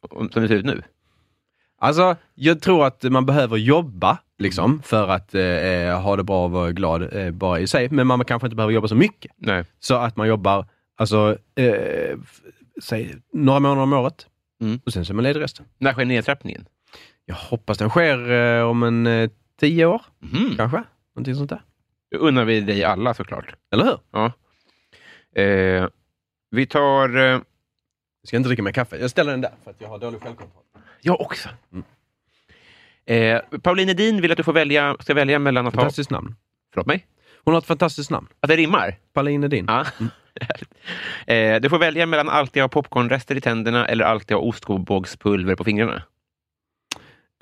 [0.09, 0.81] om- som det ser ut nu?
[1.85, 6.51] Alltså, jag tror att man behöver jobba liksom för att eh, ha det bra och
[6.51, 7.89] vara glad eh, bara i sig.
[7.89, 9.31] Men man kanske inte behöver jobba så mycket.
[9.37, 9.63] Nej.
[9.79, 10.65] Så att man jobbar,
[10.97, 12.17] alltså, eh,
[12.83, 14.27] säg några månader om året.
[14.61, 14.79] Mm.
[14.85, 15.65] Och sen så är man ledig resten.
[15.77, 16.65] När sker nedtrappningen?
[17.25, 19.29] Jag hoppas den sker eh, om en eh,
[19.59, 20.53] tio år, Mhm.
[20.57, 20.83] kanske.
[21.15, 21.61] Någonting sånt där.
[22.11, 23.55] Det unnar vi dig alla såklart.
[23.73, 23.97] Eller hur?
[24.11, 24.31] Ja.
[25.41, 25.87] Eh,
[26.51, 27.41] vi tar...
[28.25, 28.97] Jag ska inte dricka mer kaffe.
[28.97, 30.63] Jag ställer den där för att jag har dålig självkontroll.
[31.01, 31.49] jag också.
[33.05, 35.81] Eh, Pauline Edin vill att du får välja, ska välja mellan att ha...
[35.81, 36.35] Fantastiskt namn.
[36.73, 37.05] Förlåt mig?
[37.43, 38.27] Hon har ett fantastiskt namn.
[38.39, 38.97] Att det rimmar?
[39.13, 39.65] Pauline Edin.
[39.67, 39.85] Ja.
[41.33, 45.63] eh, du får välja mellan alltid ha popcornrester i tänderna eller alltid ha ostbågspulver på
[45.63, 46.03] fingrarna.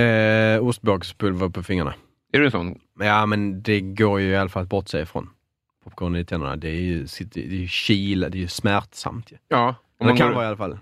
[0.06, 1.94] Eh, ostbågspulver på fingrarna.
[2.34, 2.80] Är du en sån?
[3.00, 5.30] Ja, men det går ju i alla fall att bortse ifrån.
[5.84, 9.32] Popcorn i tänderna, det är ju, det är ju kila, det är ju smärtsamt.
[9.48, 9.76] Ja.
[9.98, 10.80] Om det kan går, vara i alla fall.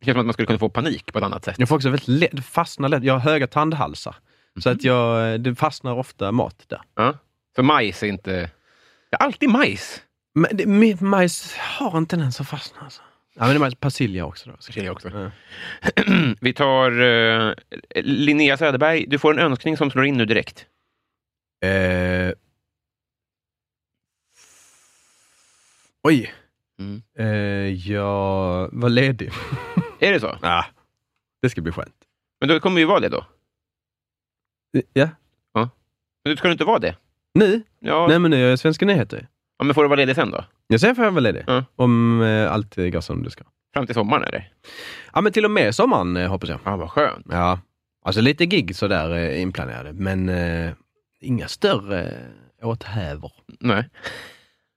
[0.00, 1.58] det känns som att man skulle kunna få panik på ett annat sätt.
[1.58, 3.04] Jag får också väldigt lätt, fastnar lätt.
[3.04, 4.16] Jag har höga tandhalsar.
[4.62, 6.80] Så att jag, det fastnar ofta mat där.
[6.94, 7.14] Ja.
[7.56, 8.30] För majs är inte...
[9.10, 10.02] Det är alltid majs.
[10.34, 12.80] Men det, majs har en tendens att fastna.
[12.80, 13.02] Alltså.
[13.34, 14.50] Ja, men det är majs, persilja också.
[14.50, 14.56] Då.
[14.56, 15.08] Persilja också.
[15.08, 15.30] Ja.
[16.40, 17.54] Vi tar uh,
[17.94, 19.06] Linnea Söderberg.
[19.06, 20.66] Du får en önskning som slår in nu direkt.
[21.64, 22.32] Eh,
[26.02, 26.32] oj.
[26.78, 27.02] Mm.
[27.18, 29.30] Eh, jag var ledig.
[30.00, 30.38] Är det så?
[30.42, 30.64] ah,
[31.42, 31.94] det ska bli skönt.
[32.40, 33.24] Men då kommer ju vara det då.
[34.92, 35.08] Ja.
[35.54, 35.68] Men
[36.32, 36.96] du ska du inte vara det?
[37.34, 37.62] Nu?
[37.80, 39.28] Ja, Nej, men nu är jag Svenska nyheter.
[39.58, 40.44] ja men får du vara ledig sen då?
[40.66, 41.44] Jag säger för jag vara ledig.
[41.46, 41.64] Ja.
[41.76, 43.44] Om eh, allt går som det ska.
[43.74, 44.52] Fram till sommaren eller?
[45.14, 46.60] Ja, men till och med sommaren eh, hoppas jag.
[46.64, 47.26] Ja, vad skönt.
[47.30, 47.60] Ja.
[48.04, 50.72] Alltså lite gig sådär eh, inplanerade, men eh,
[51.20, 52.02] inga större
[52.62, 53.32] eh, åthävor.
[53.60, 53.88] Nej.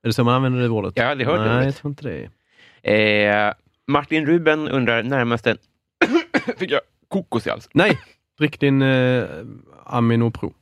[0.04, 0.94] Är det så man använder det ordet?
[0.96, 1.66] Jag har aldrig hört det Nej, ordet.
[1.66, 2.30] jag tror inte
[2.84, 2.94] det.
[2.94, 3.54] Eh,
[3.88, 5.58] Martin Ruben undrar närmaste...
[6.58, 7.72] Fick jag kokos i halsen?
[7.74, 8.00] Nej,
[8.38, 9.26] drick din eh,
[9.86, 10.54] aminopro.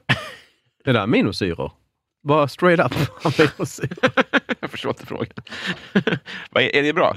[0.83, 1.71] Det där aminosyror.
[2.23, 2.93] Bara straight up
[3.25, 3.97] aminosyror.
[4.59, 5.33] jag förstår inte frågan.
[6.55, 7.15] Är, det bra?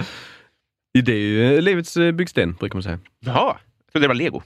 [1.05, 2.99] Det är ju eh, livets eh, byggsten, brukar man säga.
[3.21, 4.43] Jaha, jag trodde det var lego.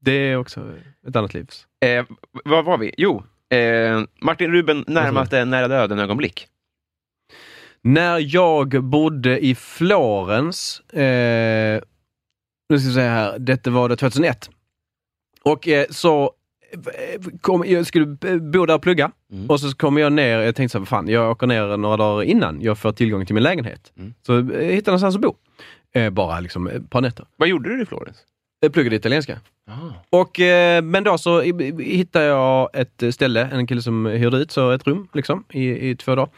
[0.00, 0.72] Det är också
[1.08, 1.66] ett annat livs.
[1.80, 2.04] Eh,
[2.44, 2.94] vad var vi?
[2.98, 6.46] Jo, eh, Martin Ruben närmaste nära döden-ögonblick.
[7.82, 11.80] När jag bodde i Florens, eh,
[12.68, 14.50] nu ska jag säga här, detta var det 2001.
[15.42, 16.32] Och eh, så
[16.72, 19.10] eh, kom, jag skulle b- bo där och plugga.
[19.32, 19.50] Mm.
[19.50, 22.22] Och så kommer jag ner, jag tänkte så här, fan, jag åker ner några dagar
[22.22, 23.92] innan jag får tillgång till min lägenhet.
[23.98, 24.14] Mm.
[24.26, 25.36] Så eh, jag hittade någonstans att bo.
[25.94, 27.26] Eh, bara liksom ett par nätter.
[27.36, 28.16] Vad gjorde du i Florens?
[28.60, 29.40] Jag pluggade italienska.
[29.70, 30.18] Ah.
[30.18, 31.40] Och, eh, men då så
[31.80, 35.96] hittade jag ett ställe, en kille som hyrde ut så ett rum liksom, i, i
[35.96, 36.28] två dagar.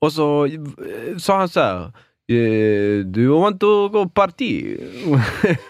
[0.00, 1.92] Och så eh, sa han så här.
[2.32, 4.76] Eh, du want to go party?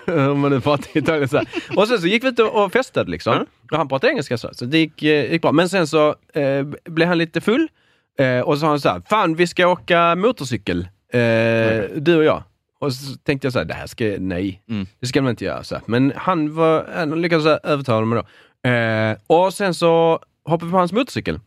[0.06, 1.44] Om man nu pratar italienska.
[1.76, 3.32] Och sen så gick vi ut och festade liksom.
[3.34, 3.46] Mm.
[3.70, 5.52] Och han pratade engelska så, så det gick, eh, gick bra.
[5.52, 7.68] Men sen så eh, blev han lite full.
[8.18, 9.02] Eh, och så sa han så här.
[9.10, 10.88] Fan vi ska åka motorcykel.
[11.12, 11.18] Eh,
[11.96, 12.42] Du och jag.
[12.80, 14.86] Och så tänkte jag så här, det här ska, nej, Mm.
[15.00, 15.64] det ska man inte göra.
[15.64, 15.84] Så här.
[15.86, 18.24] Men han, var, han lyckades övertala mig då.
[19.36, 21.40] Och sen så hoppade vi på hans motorcykel.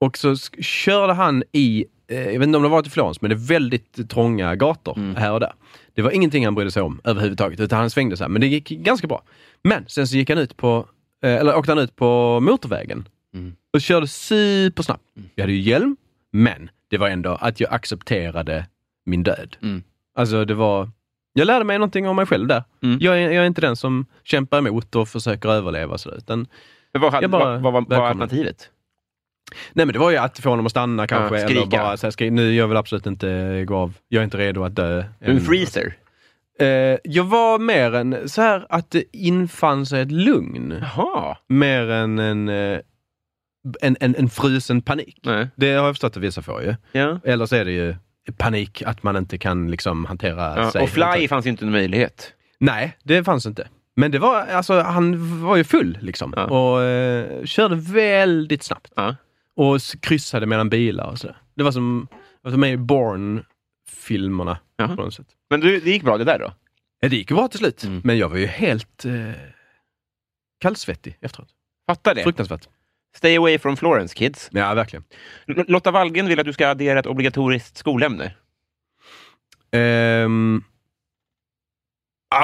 [0.00, 1.84] Och så körde han i,
[2.14, 5.16] jag vet inte om det var till Florens, men det är väldigt trånga gator Mm.
[5.16, 5.52] här och där.
[5.94, 8.28] Det var ingenting han brydde sig om överhuvudtaget, utan han svängde så här.
[8.28, 9.22] Men det gick ganska bra.
[9.62, 10.86] Men sen så gick han ut på,
[11.22, 13.52] eh, eller åkte han ut på motorvägen Mm.
[13.72, 15.02] och körde supersnabbt.
[15.34, 15.96] Jag hade ju hjälm,
[16.32, 18.66] men det var ändå att jag accepterade
[19.06, 19.56] min död.
[19.62, 19.82] Mm.
[20.14, 20.90] Alltså det var,
[21.32, 22.64] Jag lärde mig någonting om mig själv där.
[22.82, 22.98] Mm.
[23.00, 25.98] Jag, är, jag är inte den som kämpar emot och försöker överleva.
[25.98, 26.46] Så, utan,
[26.92, 28.70] Men vad, hade, Jag bara vad, vad, vad var alternativet?
[29.72, 31.34] Nej men det var ju att få honom att stanna kanske.
[31.38, 31.76] Ja, eller skrika.
[31.78, 33.94] bara så här, skri- nu, jag vill absolut inte gå av.
[34.08, 35.04] Jag är inte redo att dö.
[35.18, 35.40] Du en än.
[35.40, 35.94] freezer?
[36.60, 36.66] Eh,
[37.04, 40.74] jag var mer än så här att det infann sig ett lugn.
[40.96, 41.36] Jaha.
[41.48, 42.78] Mer än en, eh,
[43.80, 45.18] en, en, en frusen panik.
[45.22, 45.48] Nej.
[45.56, 46.74] Det har jag förstått att vissa får ju.
[46.92, 47.20] Ja.
[47.24, 47.94] Eller så är det ju
[48.36, 50.70] panik att man inte kan liksom hantera Ja.
[50.70, 50.82] sig.
[50.82, 52.32] Och fly fanns inte en möjlighet.
[52.58, 53.68] Nej, det fanns inte.
[53.96, 56.34] Men det var, alltså, han var ju full liksom.
[56.36, 56.44] Ja.
[56.44, 58.92] Och eh, körde väldigt snabbt.
[58.96, 59.16] Ja.
[59.60, 61.36] Och kryssade mellan bilar och sådär.
[61.54, 64.58] Det var som, det var som med i Bourne-filmerna.
[64.76, 64.96] Jaha.
[64.96, 65.26] På något sätt.
[65.50, 66.52] Men du, det gick bra det där då?
[67.00, 67.84] Ja, det gick ju bra till slut.
[67.84, 68.00] Mm.
[68.04, 69.30] Men jag var ju helt eh,
[70.60, 71.48] kallsvettig efteråt.
[71.88, 72.22] Fattar det.
[72.22, 72.68] Fruktansvärt.
[73.16, 74.48] Stay away from Florence kids.
[74.52, 75.04] Ja, verkligen.
[75.46, 78.34] L- Lotta Wallgren vill att du ska addera ett obligatoriskt skolämne.
[79.72, 80.64] Um,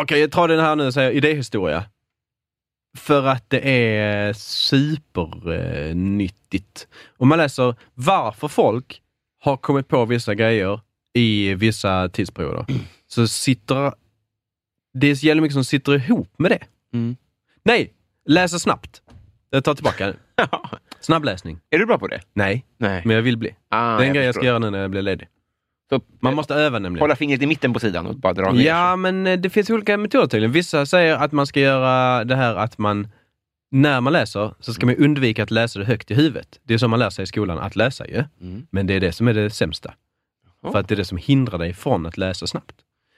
[0.02, 1.84] Okej, jag tar den här nu och säger idéhistoria.
[2.96, 6.88] För att det är supernyttigt.
[7.16, 9.02] Om man läser varför folk
[9.40, 10.80] har kommit på vissa grejer
[11.14, 12.66] i vissa tidsperioder,
[13.06, 13.92] så sitter
[15.00, 16.62] det är så jävla mycket som sitter ihop med det.
[16.94, 17.16] Mm.
[17.62, 17.92] Nej,
[18.26, 19.02] läsa snabbt.
[19.50, 20.16] Jag tar tillbaka det.
[21.00, 21.60] Snabbläsning.
[21.70, 22.20] är du bra på det?
[22.32, 23.02] Nej, Nej.
[23.04, 23.56] men jag vill bli.
[23.68, 25.28] Ah, det är en jag grej jag ska göra nu när jag blir ledig.
[25.88, 27.02] Så, Man eh, måste öva nämligen.
[27.02, 28.64] Hålla fingret i mitten på sidan och bara dra ner.
[28.64, 30.52] Ja, men eh, det finns olika metoder tydligen.
[30.52, 33.08] Vissa säger att man ska göra det här att man,
[33.70, 36.60] när man läser, så ska man undvika att läsa det högt i huvudet.
[36.62, 38.24] Det är så man lär sig i skolan, att läsa ju.
[38.40, 38.66] Mm.
[38.70, 39.94] Men det är det som är det sämsta.
[40.62, 40.72] Jaha.
[40.72, 42.74] För att det är det som hindrar dig från att läsa snabbt.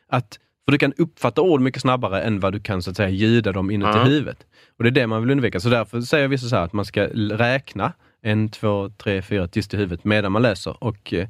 [0.08, 3.08] Att, för du kan uppfatta ord mycket snabbare än vad du kan så att säga
[3.08, 4.04] ljuda dem inuti Ja.
[4.04, 4.46] huvudet.
[4.78, 5.60] Och det är det man vill undvika.
[5.60, 7.92] Så därför säger vissa så här att man ska räkna
[8.22, 10.84] en, två, tre, fyra tyst i huvudet medan man läser.
[10.84, 11.28] Och, eh,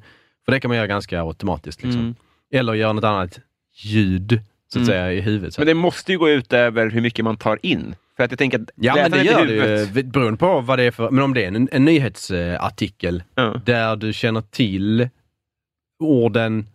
[0.49, 1.83] för det kan man göra ganska automatiskt.
[1.83, 2.01] Liksom.
[2.01, 2.15] Mm.
[2.53, 3.41] Eller göra något annat
[3.77, 4.41] ljud
[4.73, 4.87] så att Mm.
[4.87, 5.55] säga i huvudet.
[5.55, 7.95] Så Men det måste ju gå ut över hur mycket man tar in.
[8.17, 10.03] För att jag tänker att Ja, men det gör det ju.
[10.03, 11.11] Beroende på vad det är för...
[11.11, 13.61] Men om det är en, en nyhetsartikel Ja.
[13.65, 15.09] där du känner till
[16.01, 16.67] orden,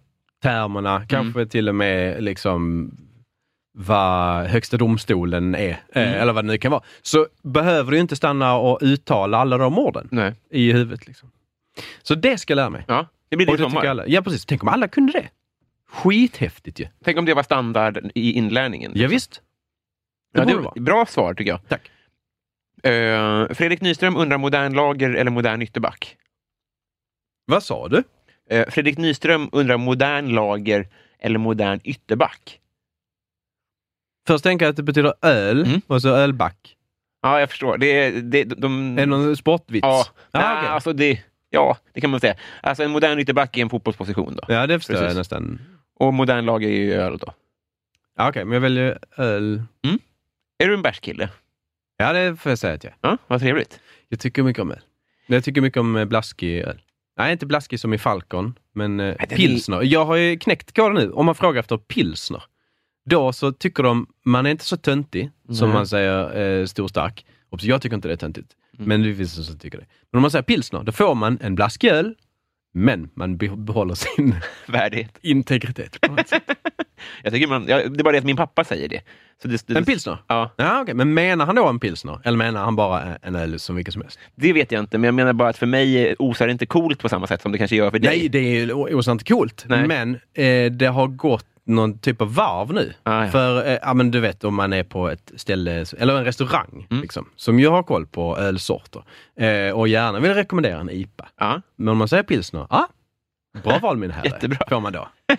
[0.44, 2.92] termerna, kanske till och med liksom
[3.78, 6.22] vad Högsta domstolen är, eh, Mm.
[6.22, 6.84] eller vad det nu kan vara.
[7.02, 10.34] Så behöver du inte stanna och uttala alla de orden Nej.
[10.52, 11.08] i huvudet.
[11.08, 11.32] Liksom.
[12.04, 12.84] Så det ska jag lära mig.
[12.88, 13.86] Ja, det blir det tycker sommar.
[13.86, 14.08] alla.
[14.08, 15.30] Ja precis, tänk om alla kunde det.
[15.90, 16.88] Skithäftigt ju.
[17.04, 18.92] Tänk om det var standard i inlärningen.
[18.96, 19.42] Ja, visst.
[20.34, 20.74] Det Ja, det, vara.
[20.82, 21.60] bra svar tycker jag.
[21.68, 21.92] Tack.
[22.84, 26.18] Eh, Fredrik Nyström undrar modern lager eller modern ytterback?
[27.46, 28.04] Vad sa du?
[28.50, 30.88] Eh, Fredrik Nyström undrar modern lager
[31.20, 32.60] eller modern ytterback?
[34.28, 35.82] Först tänker jag att det betyder öl Mm.
[35.88, 36.78] och så ölback.
[37.22, 37.78] Ja, jag förstår.
[37.78, 39.84] Det, är- det, de, Är det någon sportvits?
[39.86, 40.70] Ja, Ah, nej, okej.
[40.70, 41.20] alltså det,
[41.54, 42.36] ja, det kan man säga.
[42.62, 44.54] Alltså en modern ytterback är en fotbollsposition då.
[44.54, 45.18] Ja, det förstår jag Precis.
[45.18, 45.62] nästan.
[45.96, 47.34] Och modern lager är ju öl då.
[48.18, 49.64] Ja, Okej, men jag väljer öl.
[50.58, 51.30] Är du en bärskille?
[51.98, 52.98] Ja, det får jag säga att jag är.
[53.02, 53.80] Ja, vad trevligt.
[54.10, 54.80] Jag tycker mycket om öl.
[55.28, 56.82] Jag tycker mycket om eh, blaskig öl.
[57.18, 59.82] Nej, inte blaskig som i Falcon, men eh, är- pilsner.
[59.84, 61.12] Jag har ju knäckt koden nu.
[61.12, 62.44] Om man frågar efter pilsner,
[63.06, 65.74] då så tycker de, man är inte så töntig som Nej.
[65.78, 67.26] man säger eh, stor stark.
[67.50, 68.63] Och jag tycker inte det är töntigt, Mm.
[68.78, 69.86] Men det finns de som tycker det.
[70.12, 72.16] Men om man säger pilsner, då får man en blaskig öl,
[72.74, 74.36] men man be- behåller sin
[74.68, 75.18] Värdighet.
[75.22, 76.02] integritet.
[76.02, 76.44] på något sätt.
[77.24, 79.02] Jag tycker man, ja, det är bara det att min pappa säger det.
[79.42, 80.18] Så det, det En pilsner?
[80.28, 80.94] Ja, Ja, okej.
[80.96, 82.20] Men menar han då en pilsner?
[82.24, 84.20] Eller menar han bara en öl som vilken som helst?
[84.36, 87.00] det vet jag inte, men jag menar bara att för mig osar det inte coolt
[87.00, 88.18] på samma sätt som det kanske gör för dig.
[88.20, 89.66] Nej, det är osant inte coolt.
[89.68, 89.88] Nej.
[89.88, 92.94] Men eh, det har gått någon typ av varv nu.
[93.04, 93.32] Ah, ja.
[93.32, 96.88] För, eh, ja men du vet om man är på ett ställe, eller en restaurang,
[96.92, 97.02] Mm.
[97.02, 99.04] liksom, som ju har koll på ölsorter.
[99.40, 101.28] Eh, och gärna vill rekommendera en IPA.
[101.40, 101.62] Ja.
[101.76, 102.88] Men om man säger pilsner, ja,
[103.64, 104.28] bra val min herre.
[104.30, 104.58] Jättebra.
[104.70, 105.08] Får man då.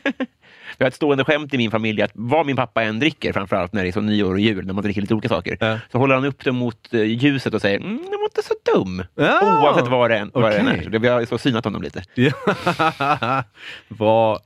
[0.79, 3.73] Vi har ett stående skämt i min familj att vad min pappa än dricker, framförallt
[3.73, 5.79] när det är så nyår och jul, när man dricker lite olika saker, Ja.
[5.93, 8.55] så håller han upp det mot eh, ljuset och säger mm, “jag var inte så
[8.75, 9.03] dum”.
[9.15, 9.63] Ja.
[9.63, 10.83] Oavsett vad det än, vad det än är.
[10.83, 12.03] Så Vi har så synat honom lite.
[12.15, 13.43] Ja.
[13.89, 14.39] bra.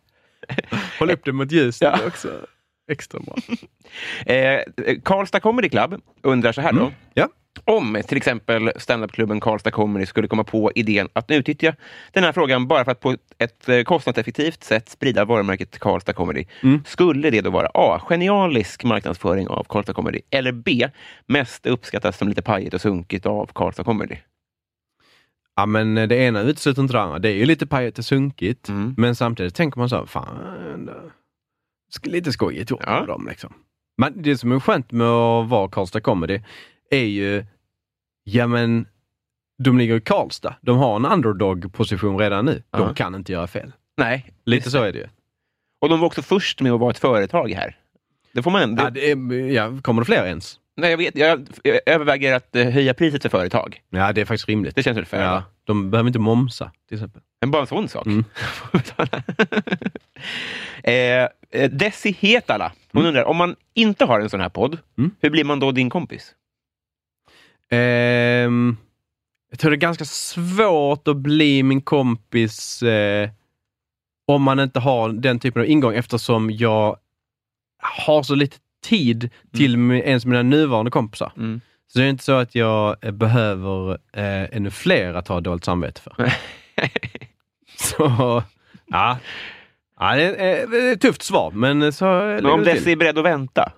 [0.98, 2.06] Håll upp det mot ljuset Ja.
[2.06, 2.28] också.
[2.90, 3.34] Extra bra.
[4.26, 4.60] Eh,
[5.04, 6.80] Karlstad Comedy Club undrar så här då.
[6.80, 6.92] Mm.
[7.14, 7.28] Ja.
[7.64, 11.74] Om till exempel standupklubben Karlstad Comedy skulle komma på idén att utnyttja
[12.12, 16.44] den här frågan bara för att på ett eh, kostnadseffektivt sätt sprida varumärket Karlstad Comedy.
[16.62, 16.82] Mm.
[16.86, 18.00] Skulle det då vara A.
[18.08, 20.88] Genialisk marknadsföring av Karlstad Comedy eller B.
[21.26, 24.16] Mest uppskattas som lite pajigt och sunkigt av Karlstad Comedy?
[25.58, 27.18] Ja men det ena utesluter inte det andra.
[27.18, 28.68] Det är ju lite pajigt och sunkigt.
[28.68, 28.94] Mm.
[28.98, 33.04] Men samtidigt tänker man så, fan, det- lite skojigt gjort Ja.
[33.06, 33.52] dem liksom.
[33.96, 36.40] Men det som är skönt med att vara Karlstad Comedy
[36.90, 37.44] är ju,
[38.24, 38.86] ja men,
[39.64, 40.54] de ligger i Karlstad.
[40.60, 42.62] De har en underdog-position redan nu.
[42.70, 42.78] Ja.
[42.78, 43.72] De kan inte göra fel.
[43.96, 44.32] Nej.
[44.44, 45.06] Lite så är det ju.
[45.80, 47.76] Och de var också först med att vara ett företag här.
[48.32, 48.74] Det får man...
[48.74, 50.60] Det, Ja, det är, ja, kommer det fler ens?
[50.78, 53.80] Nej, jag, vet, jag, jag överväger att eh, höja priset för företag.
[53.90, 54.74] Ja, det är faktiskt rimligt.
[54.76, 55.22] Det känns väl fair?
[55.22, 57.22] ja, de behöver inte momsa, till exempel.
[57.40, 58.06] Men bara en sån sak.
[58.06, 58.24] Mm.
[60.82, 61.28] eh,
[61.62, 65.10] eh, Desi Hetala, hon undrar, om man inte har en sån här podd, Mm.
[65.20, 66.34] hur blir man då din kompis?
[67.70, 68.76] Ehm,
[69.50, 73.30] jag tror det är ganska svårt att bli min kompis eh,
[74.26, 76.96] om man inte har den typen av ingång eftersom jag
[77.82, 79.96] har så lite tid till mm.
[79.96, 81.32] ens mina nuvarande kompisar.
[81.36, 81.60] Mm.
[81.92, 85.64] Så det är inte så att jag eh, behöver eh, ännu fler att ha dåligt
[85.64, 86.14] samvete för.
[87.76, 88.42] så,
[88.86, 89.18] ja.
[90.00, 92.64] ja det, är, det är ett tufft svar, men så Men om.
[92.64, 93.72] Desi är beredd att vänta?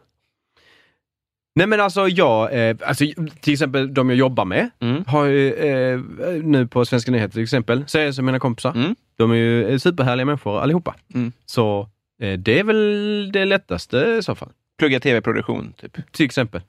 [1.54, 3.04] Nej men alltså jag, eh, alltså,
[3.40, 5.04] till exempel de jag jobbar med, Mm.
[5.06, 6.00] har ju, eh,
[6.42, 8.70] nu på Svenska nyheter till exempel, så är jag som mina kompisar.
[8.70, 8.96] Mm.
[9.16, 10.94] De är ju eh, superhärliga människor allihopa.
[11.14, 11.32] Mm.
[11.46, 11.88] Så
[12.22, 14.48] eh, det är väl det lättaste i så fall.
[14.80, 16.12] Plugga tv-produktion, typ.
[16.12, 16.60] Till exempel.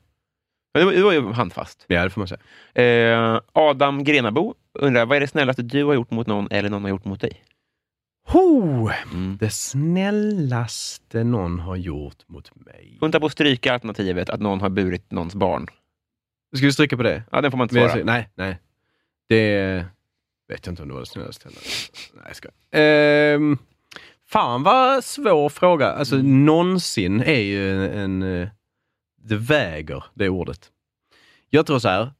[0.74, 1.86] Ja, Det var, det var ju handfast.
[1.88, 2.42] Ja, det får man säga.
[3.34, 6.82] Eh, Adam Grenabo undrar, vad är det snällaste du har gjort mot någon eller någon
[6.84, 7.44] har gjort mot dig?
[8.28, 8.90] Ho!
[9.12, 9.38] Mm.
[9.40, 12.98] Det snällaste någon har gjort mot mig.
[13.00, 15.68] Funta på att stryka alternativet att någon har burit någons barn.
[16.56, 17.24] Ska vi stryka på det?
[17.32, 18.04] Ja, den får man inte Men svara.
[18.04, 18.58] Nej, nej.
[19.30, 19.86] Det
[20.48, 21.62] vet jag inte om det var det snällaste heller.
[22.14, 22.50] Nej, jag ska.
[22.72, 23.58] Ehm,
[24.32, 25.88] fan vad svår fråga.
[25.92, 26.46] Alltså Mm.
[26.46, 28.42] någonsin är ju en, en...
[28.42, 28.50] eh,
[29.24, 30.72] Det väger, det ordet.
[31.50, 32.12] Jag tror så här.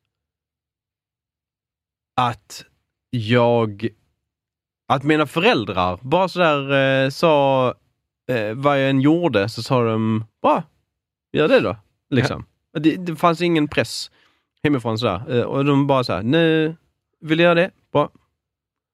[2.16, 2.66] Att
[3.10, 3.88] jag...
[4.88, 6.72] Att mina föräldrar bara sådär
[7.04, 7.68] eh, sa
[8.32, 10.64] eh, vad jag än gjorde så sa de bra,
[11.34, 11.76] gör det då.
[12.10, 12.46] Liksom.
[12.80, 14.12] Det, det fanns ingen press
[14.64, 15.36] hemifrån sådär.
[15.40, 16.76] Eh, Och de bara såhär, nu
[17.20, 18.10] vill jag göra det, bra.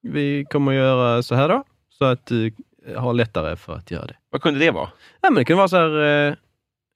[0.01, 2.53] Vi kommer att göra så här då, så att du
[2.95, 4.15] har lättare för att göra det.
[4.29, 4.89] Vad kunde det vara?
[5.21, 6.33] Ja, men det kan vara så här, eh,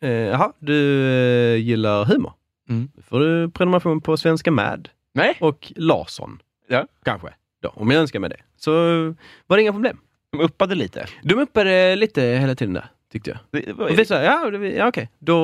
[0.09, 2.33] eh, jaha, du eh, gillar humor.
[2.69, 2.89] Mm.
[2.95, 6.39] Då får du prenumeration på Svenska Mad Nej, och Larsson.
[6.67, 6.87] Ja.
[7.05, 8.37] Kanske, då, om jag önskar mig det.
[8.57, 8.71] Så
[9.47, 9.97] var det inga problem.
[10.31, 11.05] de uppade lite.
[11.23, 13.39] De uppade lite hela tiden där, tyckte jag.
[13.51, 15.35] Det, det var, Och vi sa, ja, det- ja okej, då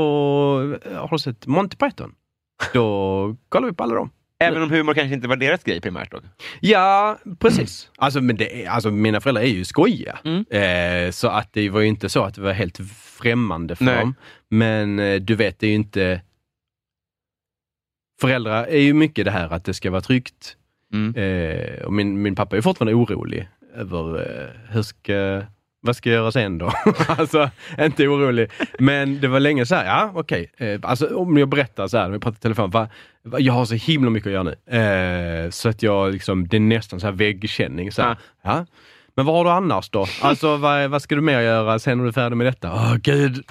[0.95, 2.15] har du sett Monty Python?
[2.73, 4.09] Då kollar vi på alla dem.
[4.39, 6.19] Även om humor kanske inte var deras grej primärt då.
[6.59, 7.91] Ja, precis.
[7.97, 10.19] Alltså, men det alltså, mina föräldrar är ju skojiga.
[10.23, 10.45] Mm.
[10.49, 13.99] Eh, så att det var ju inte så att det var helt främmande för Nej.
[13.99, 14.15] dem.
[14.49, 16.21] Men eh, du vet, det är ju inte...
[18.21, 20.57] Föräldrar är ju mycket det här att det ska vara tryggt.
[20.93, 21.15] Mm.
[21.15, 25.41] Eh, och min, min pappa är fortfarande orolig över eh, hur ska,
[25.82, 26.71] vad ska jag göra sen då?
[27.07, 27.49] alltså,
[27.80, 28.51] inte orolig.
[28.80, 30.51] Men det var länge så här, ja okej.
[30.57, 32.88] Eh, alltså om jag berättar så här, när vi pratar i telefon, va,
[33.23, 34.78] va, jag har så himla mycket att göra nu.
[34.78, 37.91] Eh, så att jag liksom, det är nästan så här väggkänning.
[37.91, 38.65] Så här, ja.
[39.15, 40.05] Men vad har du annars då?
[40.21, 42.73] Alltså vad, vad ska du mer göra sen när du är färdig med detta?
[42.73, 43.45] Åh gud.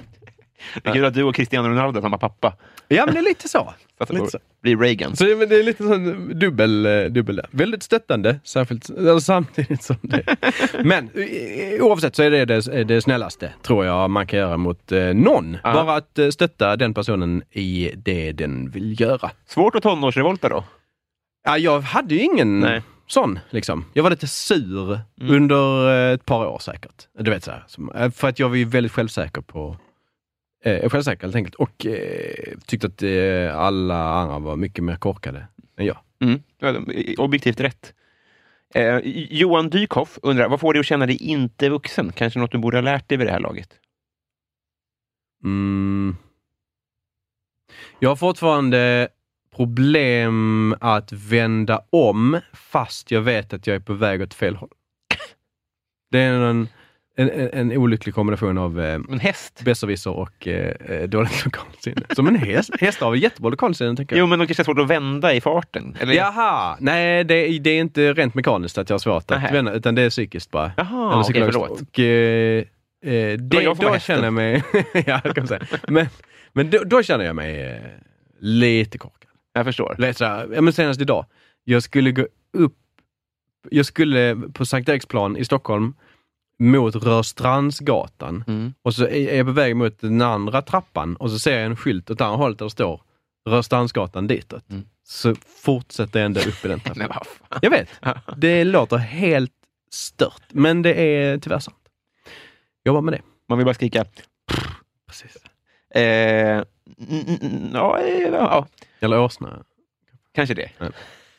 [0.82, 2.52] Det är kul att du och Cristiano Ronaldo har samma pappa.
[2.88, 3.74] Ja men det är lite så.
[3.98, 4.38] Så att Lite det så.
[4.62, 5.16] blir Reagan.
[5.16, 7.46] Så det, men det är lite sån dubbel, eh, dubbel där.
[7.50, 10.36] Väldigt stöttande, särskilt eller samtidigt som det.
[10.84, 14.92] Men eh, oavsett så är det det, det snällaste, tror jag, man kan göra mot
[14.92, 15.56] eh, någon.
[15.64, 15.72] Ja.
[15.72, 19.30] Bara att stötta den personen i det den vill göra.
[19.46, 20.64] Svårt att tonårsrevolta då?
[21.44, 22.82] Ja, jag hade ju ingen Nej.
[23.06, 23.84] sån, liksom.
[23.92, 25.34] Jag var lite sur Mm.
[25.34, 27.06] under ett par år säkert.
[27.18, 29.76] Du vet så här, För att jag var ju väldigt självsäker på
[30.66, 31.54] eh, självsäker helt enkelt.
[31.54, 35.46] Och eh, tyckte att eh, alla andra var mycket mer korkade
[35.76, 35.98] än jag.
[36.20, 36.42] Mm.
[37.18, 37.94] Objektivt rätt.
[38.74, 38.98] Eh,
[39.30, 42.12] Johan Dykhoff undrar, vad får dig att känna dig inte vuxen?
[42.12, 43.68] Kanske något du borde ha lärt dig vid det här laget?
[45.44, 46.16] Mm.
[47.98, 49.08] Jag har fortfarande
[49.56, 54.70] problem att vända om fast jag vet att jag är på väg åt fel håll.
[56.10, 56.68] Det är en,
[57.18, 59.62] en, en, en olycklig kombination av eh, En häst?
[59.64, 62.02] besserwisser och eh, eh, dåligt lokalsinne.
[62.14, 62.70] Som en häst.
[62.80, 64.20] Hästar har jättebra lokalsinne tycker jag.
[64.20, 65.96] Jo, men de kanske har svårt att vända i farten?
[66.00, 66.14] Eller?
[66.14, 66.76] Jaha!
[66.80, 69.52] Nej, det, det är inte rent mekaniskt att jag har svårt att Nähä.
[69.52, 70.72] vända, utan det är psykiskt bara.
[70.76, 71.80] Jaha, Eller okej, förlåt.
[71.80, 72.64] Och, eh,
[73.04, 74.62] eh, det, jag då känner jag mig...
[75.06, 75.66] ja, kan man säga.
[75.88, 76.06] Men,
[76.52, 77.80] men då, då känner jag mig eh,
[78.40, 79.30] lite korkad.
[79.52, 79.94] Jag förstår.
[79.98, 81.26] Du vet, så här, ja, men senast idag,
[81.64, 82.76] jag skulle gå upp,
[83.70, 85.94] jag skulle på Sankt Eriksplan i Stockholm
[86.58, 88.74] mot Rörstrandsgatan Mm.
[88.82, 91.76] och så är jag på väg mot den andra trappan och så ser jag en
[91.76, 93.02] skylt åt andra hållet där det står
[93.48, 94.70] Rörstrandsgatan ditåt.
[94.70, 94.84] Mm.
[95.04, 95.34] Så
[95.64, 97.08] fortsätter jag ändå upp i den trappan.
[97.50, 97.58] Nej.
[97.62, 97.88] Jag vet,
[98.36, 99.52] det låter helt
[99.90, 101.76] stört, men det är tyvärr sant.
[102.84, 103.22] Jobbar med det.
[103.48, 104.04] Man vill bara skrika.
[105.08, 105.36] Precis.
[105.94, 106.62] Eh,
[107.72, 108.00] ja,
[108.32, 108.66] ja,
[109.00, 109.62] Eller åsna.
[110.34, 110.70] kanske det.
[110.78, 110.86] Ja.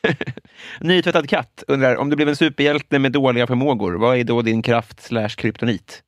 [0.80, 4.62] Nytvättad katt undrar, om du blev en superhjälte med dåliga förmågor, vad är då din
[4.62, 6.02] kraft slash kryptonit?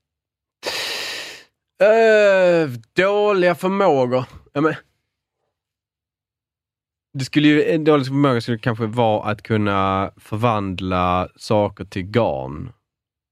[1.82, 4.24] Uh, dåliga förmågor.
[4.52, 4.74] Ja, men...
[7.12, 12.72] Det skulle ju, en dålig förmåga skulle kanske vara att kunna förvandla saker till garn.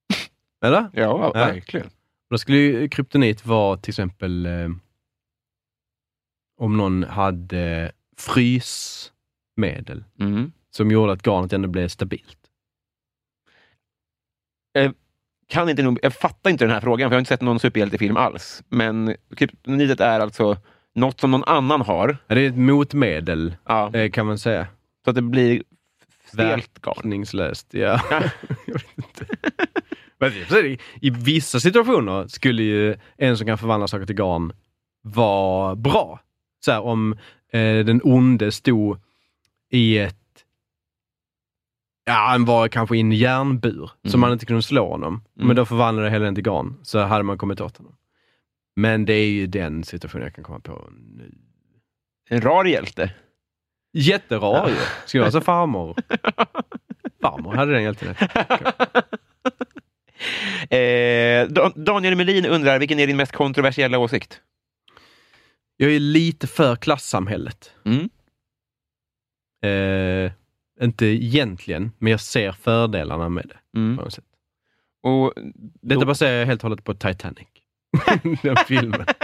[0.64, 0.90] Eller?
[0.92, 1.90] Ja, verkligen.
[2.30, 4.68] Då skulle ju kryptonit vara till exempel eh,
[6.58, 7.92] om någon hade
[9.58, 10.52] frysmedel Mm.
[10.70, 12.38] som gjorde att garnet ändå blev stabilt.
[15.48, 18.16] Kan inte jag fattar inte den här frågan, för jag har inte sett någon superhjältefilm
[18.16, 18.62] alls.
[18.68, 20.56] Men kryptonitet är alltså
[20.94, 24.66] något som någon annan har, Ja, det är ett motmedel ja, eh, kan man säga.
[25.04, 25.62] så att det blir
[26.24, 26.94] stelt garn.
[26.96, 28.00] Verkningslöst, ja.
[28.66, 28.98] jag vet
[30.52, 30.76] inte.
[31.00, 34.52] I vissa situationer skulle ju en som kan förvandla saker till garn
[35.02, 36.20] vara bra.
[36.64, 37.12] Så här, om
[37.52, 39.00] eh, den onde stod
[39.70, 40.14] i ett
[42.04, 44.20] Ja, han var kanske i en järnbur, så Mm.
[44.20, 45.14] man inte kunde slå honom.
[45.36, 45.46] Mm.
[45.46, 47.96] Men då förvandlade hela den till garn, så hade man kommit åt honom.
[48.76, 51.34] Men det är ju den situationen jag kan komma på nu.
[52.28, 53.10] En rar hjälte.
[53.92, 54.74] Jätterar ju.
[55.06, 55.96] Skulle vara så farmor.
[57.22, 58.08] Farmor hade den hjälten.
[60.70, 64.40] eh, Da- Daniel Melin undrar, vilken är din mest kontroversiella åsikt?
[65.76, 67.72] Jag är lite för klassamhället.
[67.84, 68.08] Mm.
[69.62, 70.30] Eh,
[70.84, 73.78] inte egentligen, men jag ser fördelarna med det.
[73.78, 73.96] Mm.
[73.96, 74.24] På något sätt.
[75.02, 75.32] Och
[75.80, 77.46] Detta då- baserar jag helt och hållet på Titanic.
[78.42, 79.04] Den filmen.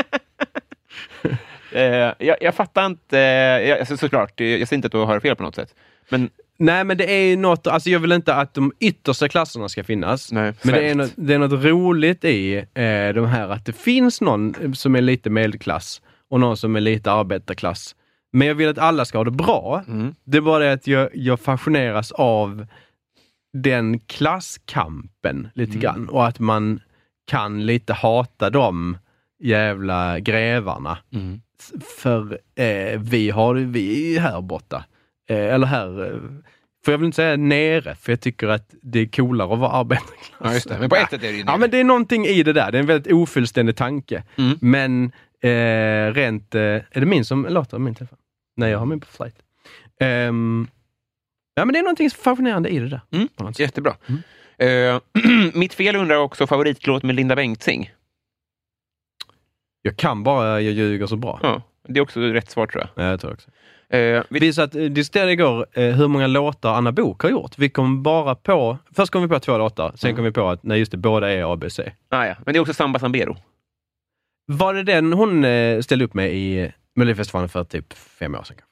[1.73, 5.21] Eh, jag, jag fattar inte, eh, jag, alltså, såklart, jag säger inte att du har
[5.21, 5.75] fel på något sätt.
[6.09, 9.69] Men Nej, men det är ju något, alltså jag vill inte att de yttersta klasserna
[9.69, 10.33] ska finnas.
[10.33, 13.73] nej, Men det är, något, det är något roligt i eh, de här att det
[13.73, 17.97] finns någon som är lite medelklass och någon som är lite arbetarklass.
[18.35, 19.85] Men jag vill att alla ska ha det bra.
[19.89, 20.15] Mm.
[20.25, 22.67] Det är bara det att jag, jag fascineras av
[23.53, 25.81] den klasskampen lite Mm.
[25.81, 26.81] grann och att man
[27.27, 28.99] kan lite hata de
[29.43, 30.99] jävla grävarna.
[31.13, 31.41] Mm.
[32.03, 34.85] För eh, vi har vi är här borta.
[35.31, 36.19] Eh, eller här, eh,
[36.85, 39.71] för jag vill inte säga nere, för jag tycker att det är coolare att vara
[39.71, 40.41] arbetarklass.
[40.41, 40.79] Ja, just det.
[40.81, 42.73] Men på ett sätt är det ju Ja, men det är någonting i det där.
[42.73, 44.23] Det är en väldigt ofullständig tanke.
[44.39, 44.59] Mm.
[44.61, 45.13] Men
[45.43, 46.55] eh, rent...
[46.55, 47.79] Eh, är det min som låter?
[47.79, 48.19] Min telefon?
[48.57, 49.35] Nej, jag har min på flight.
[50.01, 50.69] Ehm,
[51.55, 53.01] ja, men det är någonting fascinerande i det där.
[53.13, 53.29] Mm.
[53.59, 53.97] Jättebra.
[54.59, 55.01] Eh,
[55.55, 57.91] mitt fel undrar också favoritlåt med Linda Bengtzing.
[59.83, 61.41] Jag kan bara Jag ljuger så bra.
[61.43, 63.05] Ja, det är också rätt svar tror jag.
[63.05, 63.51] Ja, jag tror också.
[63.89, 67.59] Eh, vi, Vi satt, eh, diskuterade igår eh, hur många låtar Anna Bok har gjort.
[67.59, 68.79] Vi kom bara på...
[68.93, 70.17] Först kom vi på två låtar, sen Mm.
[70.17, 71.81] kom vi på att nej, just det, båda är ABC.
[72.09, 72.35] ah, ja.
[72.45, 73.37] Men det är också Samba Sambero.
[74.47, 75.43] Var det den hon
[75.83, 78.57] ställde upp med i Melodifestivalen för typ fem år sedan?
[78.57, 78.71] kanske?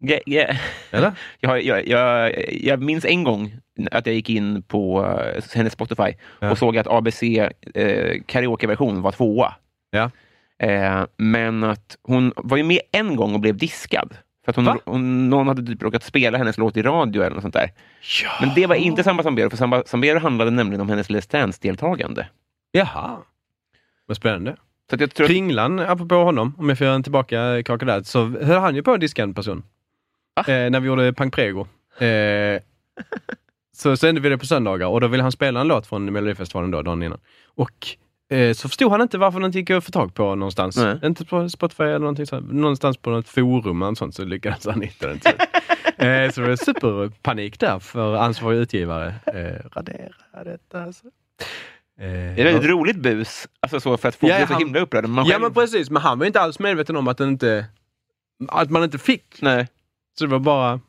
[0.00, 0.56] Yeah, yeah.
[0.90, 1.12] Eller?
[1.40, 3.56] Jag, jag, jag, jag minns en gång
[3.90, 6.50] att jag gick in på eh, hennes Spotify Ja.
[6.50, 9.54] och såg att ABC eh, karaokeversion var tvåa.
[9.90, 10.10] Ja.
[10.58, 14.16] Eh, men att hon var ju med en gång och blev diskad.
[14.44, 17.42] För att hon, hon, någon hade typ råkat spela hennes låt i radio eller något
[17.42, 17.70] sånt där.
[18.40, 22.26] Men det var inte Samba Sambero, för Samba Sambero handlade nämligen om hennes Let's Dance-deltagande.
[22.72, 23.16] Jaha.
[24.06, 24.56] Vad spännande.
[24.90, 28.24] Så jag tror Kringlan, apropå honom, om jag får göra en tillbaka kaka där, så
[28.24, 29.62] höll han ju på att diska en person.
[30.38, 31.66] Eh, när vi gjorde Pang Prego.
[31.98, 32.62] Eh,
[33.76, 36.70] så sände vi det på söndagar och då ville han spela en låt från Melodifestivalen
[36.70, 37.20] då, dagen innan.
[37.44, 37.86] Och
[38.30, 40.76] eh, så förstod han inte varför den inte gick att få tag på någonstans.
[40.76, 40.98] Nej.
[41.04, 42.52] Inte på Spotify eller någonting sånt.
[42.52, 45.20] Någonstans på något forum eller sånt så lyckades han hitta den.
[45.20, 45.34] slut.
[45.96, 49.14] eh, så det var superpanik där för ansvarig utgivare.
[49.26, 50.82] Eh, radera detta.
[50.82, 51.06] Alltså.
[51.98, 54.52] Eh, det är ett väldigt roligt bus, alltså så för att folk Ja, blir så
[54.52, 55.08] han- himla upprörda.
[55.08, 57.66] Man Ja själv- men precis, men han var inte alls medveten om att, inte,
[58.48, 59.42] att man inte fick.
[59.42, 59.68] Nej.
[60.18, 60.80] Så det var bara...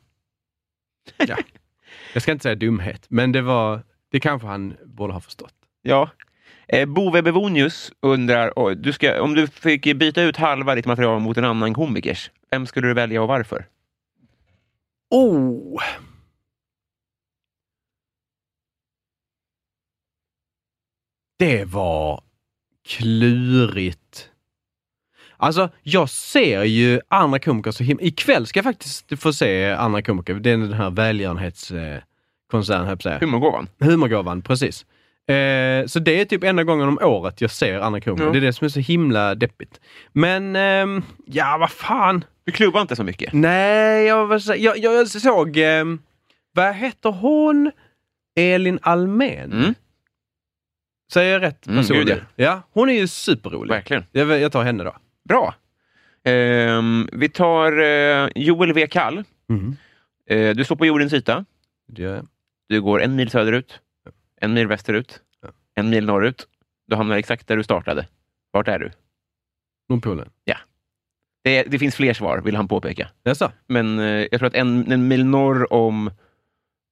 [1.17, 1.37] Ja.
[2.13, 3.81] Jag ska inte säga dumhet, men det var...
[4.11, 5.53] Det kanske han borde ha förstått.
[5.81, 6.09] Ja.
[6.67, 11.19] Eh, Bove Bevonius undrar, oj, du ska, om du fick byta ut halva ditt material
[11.19, 13.65] mot en annan komikers, vem skulle du välja och varför?
[15.09, 15.81] Oh!
[21.39, 22.21] Det var
[22.87, 24.29] klurigt.
[25.37, 28.03] Alltså, jag ser ju andra komiker så himla...
[28.03, 30.33] Ikväll ska jag faktiskt få se andra komiker.
[30.33, 33.19] Det är den här välgörenhetskonserten, höll jag säga.
[33.19, 33.69] Humorgåvan?
[33.79, 34.85] Humorgåvan, precis.
[35.29, 38.25] Eh, så det är typ enda gången om året jag ser andra komiker.
[38.25, 38.31] Ja.
[38.31, 39.79] Det är det som är så himla deppigt.
[40.13, 42.23] Men, ehm, ja vad fan.
[42.45, 43.33] Du klubbar inte så mycket?
[43.33, 45.99] Nej, jag, jag, jag såg, ehm,
[46.53, 47.71] vad heter hon?
[48.35, 49.53] Elin Almen.
[49.53, 49.73] Mm.
[51.11, 51.97] Säger jag rätt Mm, person?
[51.97, 52.15] gud, ja.
[52.35, 52.61] ja.
[52.71, 53.73] Hon är ju superrolig.
[53.73, 54.03] Verkligen.
[54.11, 54.95] Jag, jag tar henne då.
[55.29, 55.55] Bra.
[56.23, 58.87] Ehm, vi tar eh, Joel W.
[58.87, 59.23] Kall.
[60.29, 61.45] Eh, du står på jordens yta.
[61.87, 62.23] Det.
[62.69, 63.79] Du går en mil söderut,
[64.41, 65.49] en mil västerut, Ja.
[65.75, 66.47] en mil norrut.
[66.87, 68.07] Du hamnar exakt där du startade.
[68.51, 68.91] Vart är du?
[69.89, 70.29] Nordpolen.
[71.43, 73.09] Det, det finns fler svar, vill han påpeka.
[73.23, 73.51] Jaså?
[73.67, 76.11] Men eh, jag tror att en, en mil norr om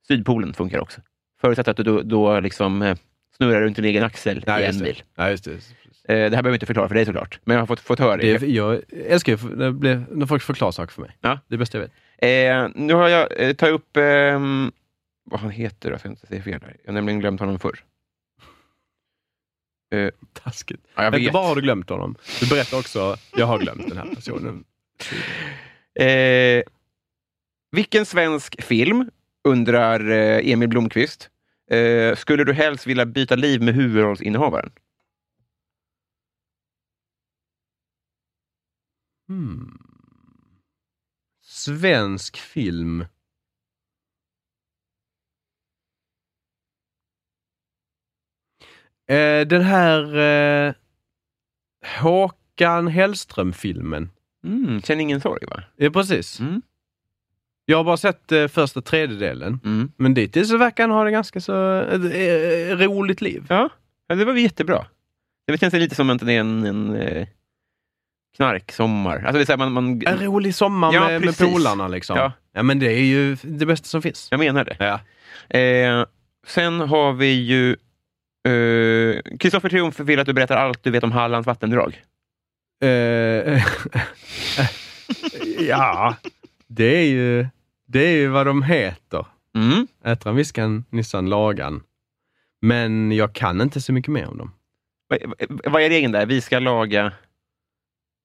[0.07, 1.01] Sydpolen funkar också.
[1.41, 2.95] Förutsatt att du då, då liksom,
[3.38, 5.03] snurrar runt din egen axel Ja, i en mil.
[5.15, 5.51] Ja, just det.
[5.51, 5.59] Eh,
[6.07, 8.17] det här behöver jag inte förklara för dig såklart, men jag har fått, fått höra
[8.17, 8.47] det det.
[8.47, 11.17] jag älskar ju när, när folk förklarar saker för mig.
[11.21, 11.30] Ja.
[11.30, 11.91] Det är det bästa jag vet.
[12.75, 14.71] Eh, nu har jag eh, tagit upp ehm,
[15.23, 16.61] vad han heter, jag ska inte säga fel.
[16.61, 16.75] Här.
[16.84, 17.80] Jag har nämligen glömt honom förr.
[19.95, 20.82] Eh, Taskigt.
[20.95, 21.34] ja, jag Inte vet.
[21.34, 24.63] bara har du glömt honom, du berättar också, jag har glömt den här personen.
[25.99, 26.63] Eh,
[27.71, 29.09] vilken svensk film,
[29.43, 31.30] undrar eh, Emil Blomqvist,
[31.72, 34.72] eh, skulle du helst vilja byta liv med huvudrollsinnehavaren?
[39.28, 39.78] Hmm.
[41.41, 43.05] Svensk film.
[49.07, 50.74] Eh, den här eh,
[52.01, 54.09] Håkan Hellström-filmen.
[54.43, 55.63] Mm, känn ingen sorg, va?
[55.76, 56.39] Ja, precis.
[56.39, 56.61] Mm.
[57.70, 59.59] Jag har bara sett eh, första tredjedelen.
[59.65, 59.91] Mm.
[59.97, 62.22] Men dittills så verkar han ha det ganska så eh,
[62.72, 63.45] eh, roligt liv.
[63.49, 63.70] Ja,
[64.07, 64.86] ja, det var väl jättebra.
[65.47, 67.28] Det känns lite som att det är en, en eh,
[68.36, 69.24] knarksommar.
[69.26, 72.18] Alltså det är man, man, En rolig sommar Ja, med, med polarna liksom.
[72.18, 72.32] Ja.
[72.53, 74.28] ja, men det är ju det bästa som finns.
[74.32, 74.78] jag menar det.
[74.80, 74.99] Ja.
[75.59, 76.05] Eh,
[76.47, 77.72] sen har vi ju
[78.51, 82.01] eh, Kristoffer Triumf vill att du berättar allt du vet om Hallands vattendrag.
[82.84, 82.88] Eh,
[85.59, 86.15] ja,
[86.68, 87.47] det är ju
[87.88, 89.25] det är ju vad de heter.
[89.55, 89.88] Mm.
[90.03, 91.83] Ätran, viskan, nissan, lagan.
[92.61, 94.51] Men jag kan inte så mycket mer om dem.
[95.65, 96.25] Vad, är regeln där?
[96.25, 97.13] Vi ska laga...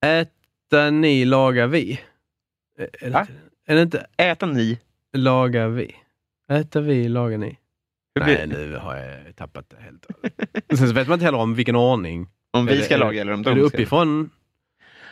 [0.05, 2.01] Äta ni, lagar vi.
[3.01, 3.27] Är det,
[3.67, 4.79] är det inte Äta ni.
[5.13, 5.95] lagar vi?
[6.51, 7.59] Äta vi, lagar ni?
[8.21, 10.07] Nej, nu har jag tappat det helt.
[10.79, 12.29] Sen så vet man inte heller om vilken ordning.
[12.51, 13.77] Om Är vi det- ska är det- laga eller om Är de det ska.
[13.77, 14.31] uppifrån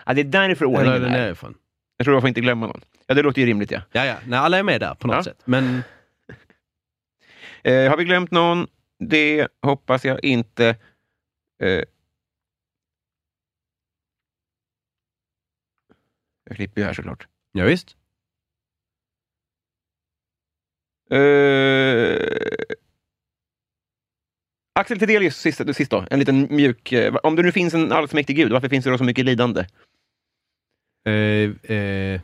[0.06, 1.10] Ja, det är därför är ordningen det är.
[1.10, 1.54] nerifrån?
[1.96, 2.80] Jag tror jag får inte glömma någon.
[3.10, 3.70] Ja, det låter ju rimligt.
[3.70, 3.82] Ja.
[3.92, 4.16] Ja, ja.
[4.26, 5.24] Nej, alla är med där på något Ja.
[5.24, 5.42] sätt.
[5.44, 5.82] Men
[7.64, 8.66] Eh, har vi glömt någon?
[8.98, 10.76] Det hoppas jag inte.
[11.62, 11.82] Eh,
[16.44, 17.28] jag klipper ju här såklart.
[17.52, 17.96] ja, visst.
[21.10, 22.16] Eh,
[24.74, 26.06] Axel Tidelius, sist, sist då.
[26.10, 26.92] En liten mjuk...
[26.92, 29.60] eh, Om det nu finns en allsmäktig gud, varför finns det då så mycket lidande?
[31.06, 32.20] Eh, eh,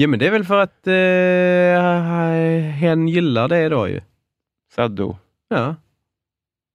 [0.00, 4.00] ja, men det är väl för att eh, hen gillar det då ju.
[4.74, 5.16] Saddo.
[5.48, 5.76] Ja.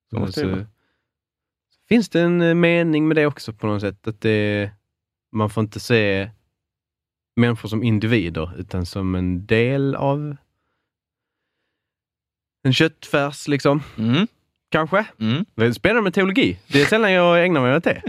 [0.09, 0.67] Så måste det vara.
[1.89, 4.07] finns det en eh, mening med det också på något sätt.
[4.07, 4.71] Att det,
[5.32, 6.30] man får inte se
[7.36, 10.36] människor som individer utan som en del av
[12.63, 13.84] en köttfärs liksom.
[13.97, 14.28] Mm.
[14.69, 15.05] Kanske.
[15.19, 15.45] Mm.
[15.55, 16.59] Det är spännande med teologi.
[16.67, 18.01] Det är sällan jag ägnar mig åt det.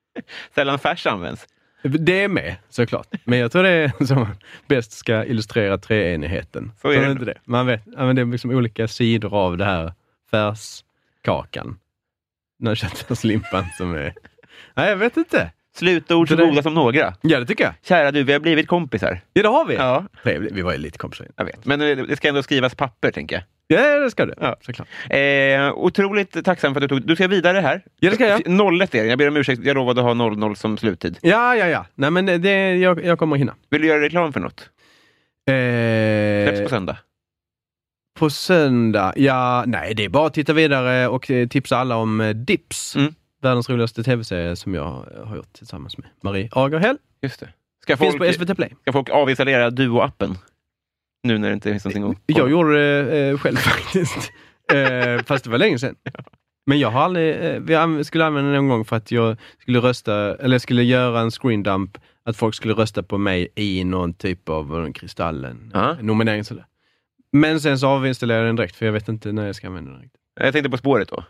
[0.54, 1.46] Sällan färs används.
[1.88, 3.06] Det är med såklart.
[3.24, 6.72] Men jag tror det är som man bäst ska illustrera treenigheten.
[6.82, 7.38] Så är det inte det.
[7.44, 9.92] Man vet, men det är liksom olika sidor av det här
[10.30, 11.78] färskakan.
[12.58, 14.14] Den köttfärslimpan som är...
[14.74, 15.50] Nej, jag vet inte.
[15.74, 17.14] Slutord så goda som några.
[17.22, 17.74] Ja, det tycker jag.
[17.82, 19.20] Kära du, vi har blivit kompisar.
[19.32, 19.74] Ja, det har vi.
[19.74, 20.52] Ja, Trevligt.
[20.52, 21.26] Vi var ju lite kompisar.
[21.36, 21.64] jag vet.
[21.64, 23.44] Men det ska ändå skrivas papper, tänker jag.
[23.68, 24.34] Ja, det ska du.
[24.40, 24.56] Ja.
[24.60, 24.88] Såklart.
[25.10, 27.06] Eh, otroligt tacksam för att du tog...
[27.08, 27.82] Du ska vidare här.
[28.00, 28.48] Ja, det ska jag.
[28.48, 29.08] Nollet är det.
[29.08, 29.64] Jag ber om ursäkt.
[29.64, 31.18] Jag lovade ha 00 som sluttid.
[31.22, 31.86] Ja, ja, ja.
[31.94, 33.54] Nej, men det, jag, jag kommer att hinna.
[33.70, 34.60] Vill du göra reklam för något?
[35.48, 36.96] Släpps Eh, på söndag.
[38.18, 39.12] på söndag?
[39.16, 42.96] Ja, nej, det är bara att titta vidare och eh, tipsa alla om eh, Dips.
[42.96, 43.14] Mm.
[43.42, 46.96] Världens roligaste tv-serie som jag har gjort tillsammans med Marie Agerhäll.
[47.22, 47.48] Just det.
[47.82, 48.72] Ska Finns folk, på SVT Play.
[48.82, 50.34] ska folk avinstallera Duo-appen?
[51.26, 52.36] Nu när det inte finns någonting att...
[52.36, 52.74] Jag gjorde
[53.04, 54.32] det eh, själv faktiskt.
[54.72, 55.94] eh, fast det var länge sedan.
[56.66, 59.78] Men jag har aldrig, eh, vi skulle använda den någon gång för att jag skulle
[59.78, 63.84] rösta, eller jag skulle göra en screen dump, att folk skulle rösta på mig i
[63.84, 65.96] någon typ av eh, Kristallen, Ja.
[66.00, 66.66] nominering sådär.
[67.32, 69.90] Men sen så avinstallerade jag den direkt, för jag vet inte när jag ska använda
[69.92, 70.10] den.
[70.40, 71.24] Jag tänkte på spåret då.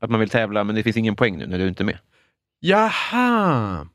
[0.00, 1.98] Att man vill tävla, men det finns ingen poäng nu när du inte är med.
[2.60, 3.88] Jaha!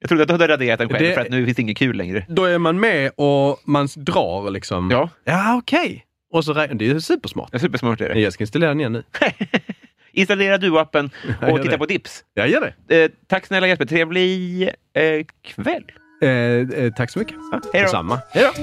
[0.00, 1.76] Jag trodde att du hade raderat den själv, Det- för att nu finns det inget
[1.76, 2.26] kul längre.
[2.28, 4.90] Då är man med och man drar liksom.
[4.90, 6.04] Ja, Ja, okej.
[6.32, 7.48] Och så räknar, det är supersmart.
[7.52, 8.20] ja supersmart är det.
[8.20, 9.02] Jag ska installera den igen nu.
[10.12, 11.10] Installera Duo-appen
[11.52, 11.78] och titta det.
[11.78, 12.24] på Dips.
[12.34, 13.04] Jag gör det.
[13.04, 15.84] Eh, tack snälla Jesper, trevlig eh, kväll.
[16.22, 17.34] Eh, eh, tack så mycket.
[17.52, 17.78] Ja, hej då.
[17.78, 18.20] Detsamma.
[18.30, 18.62] Hej då!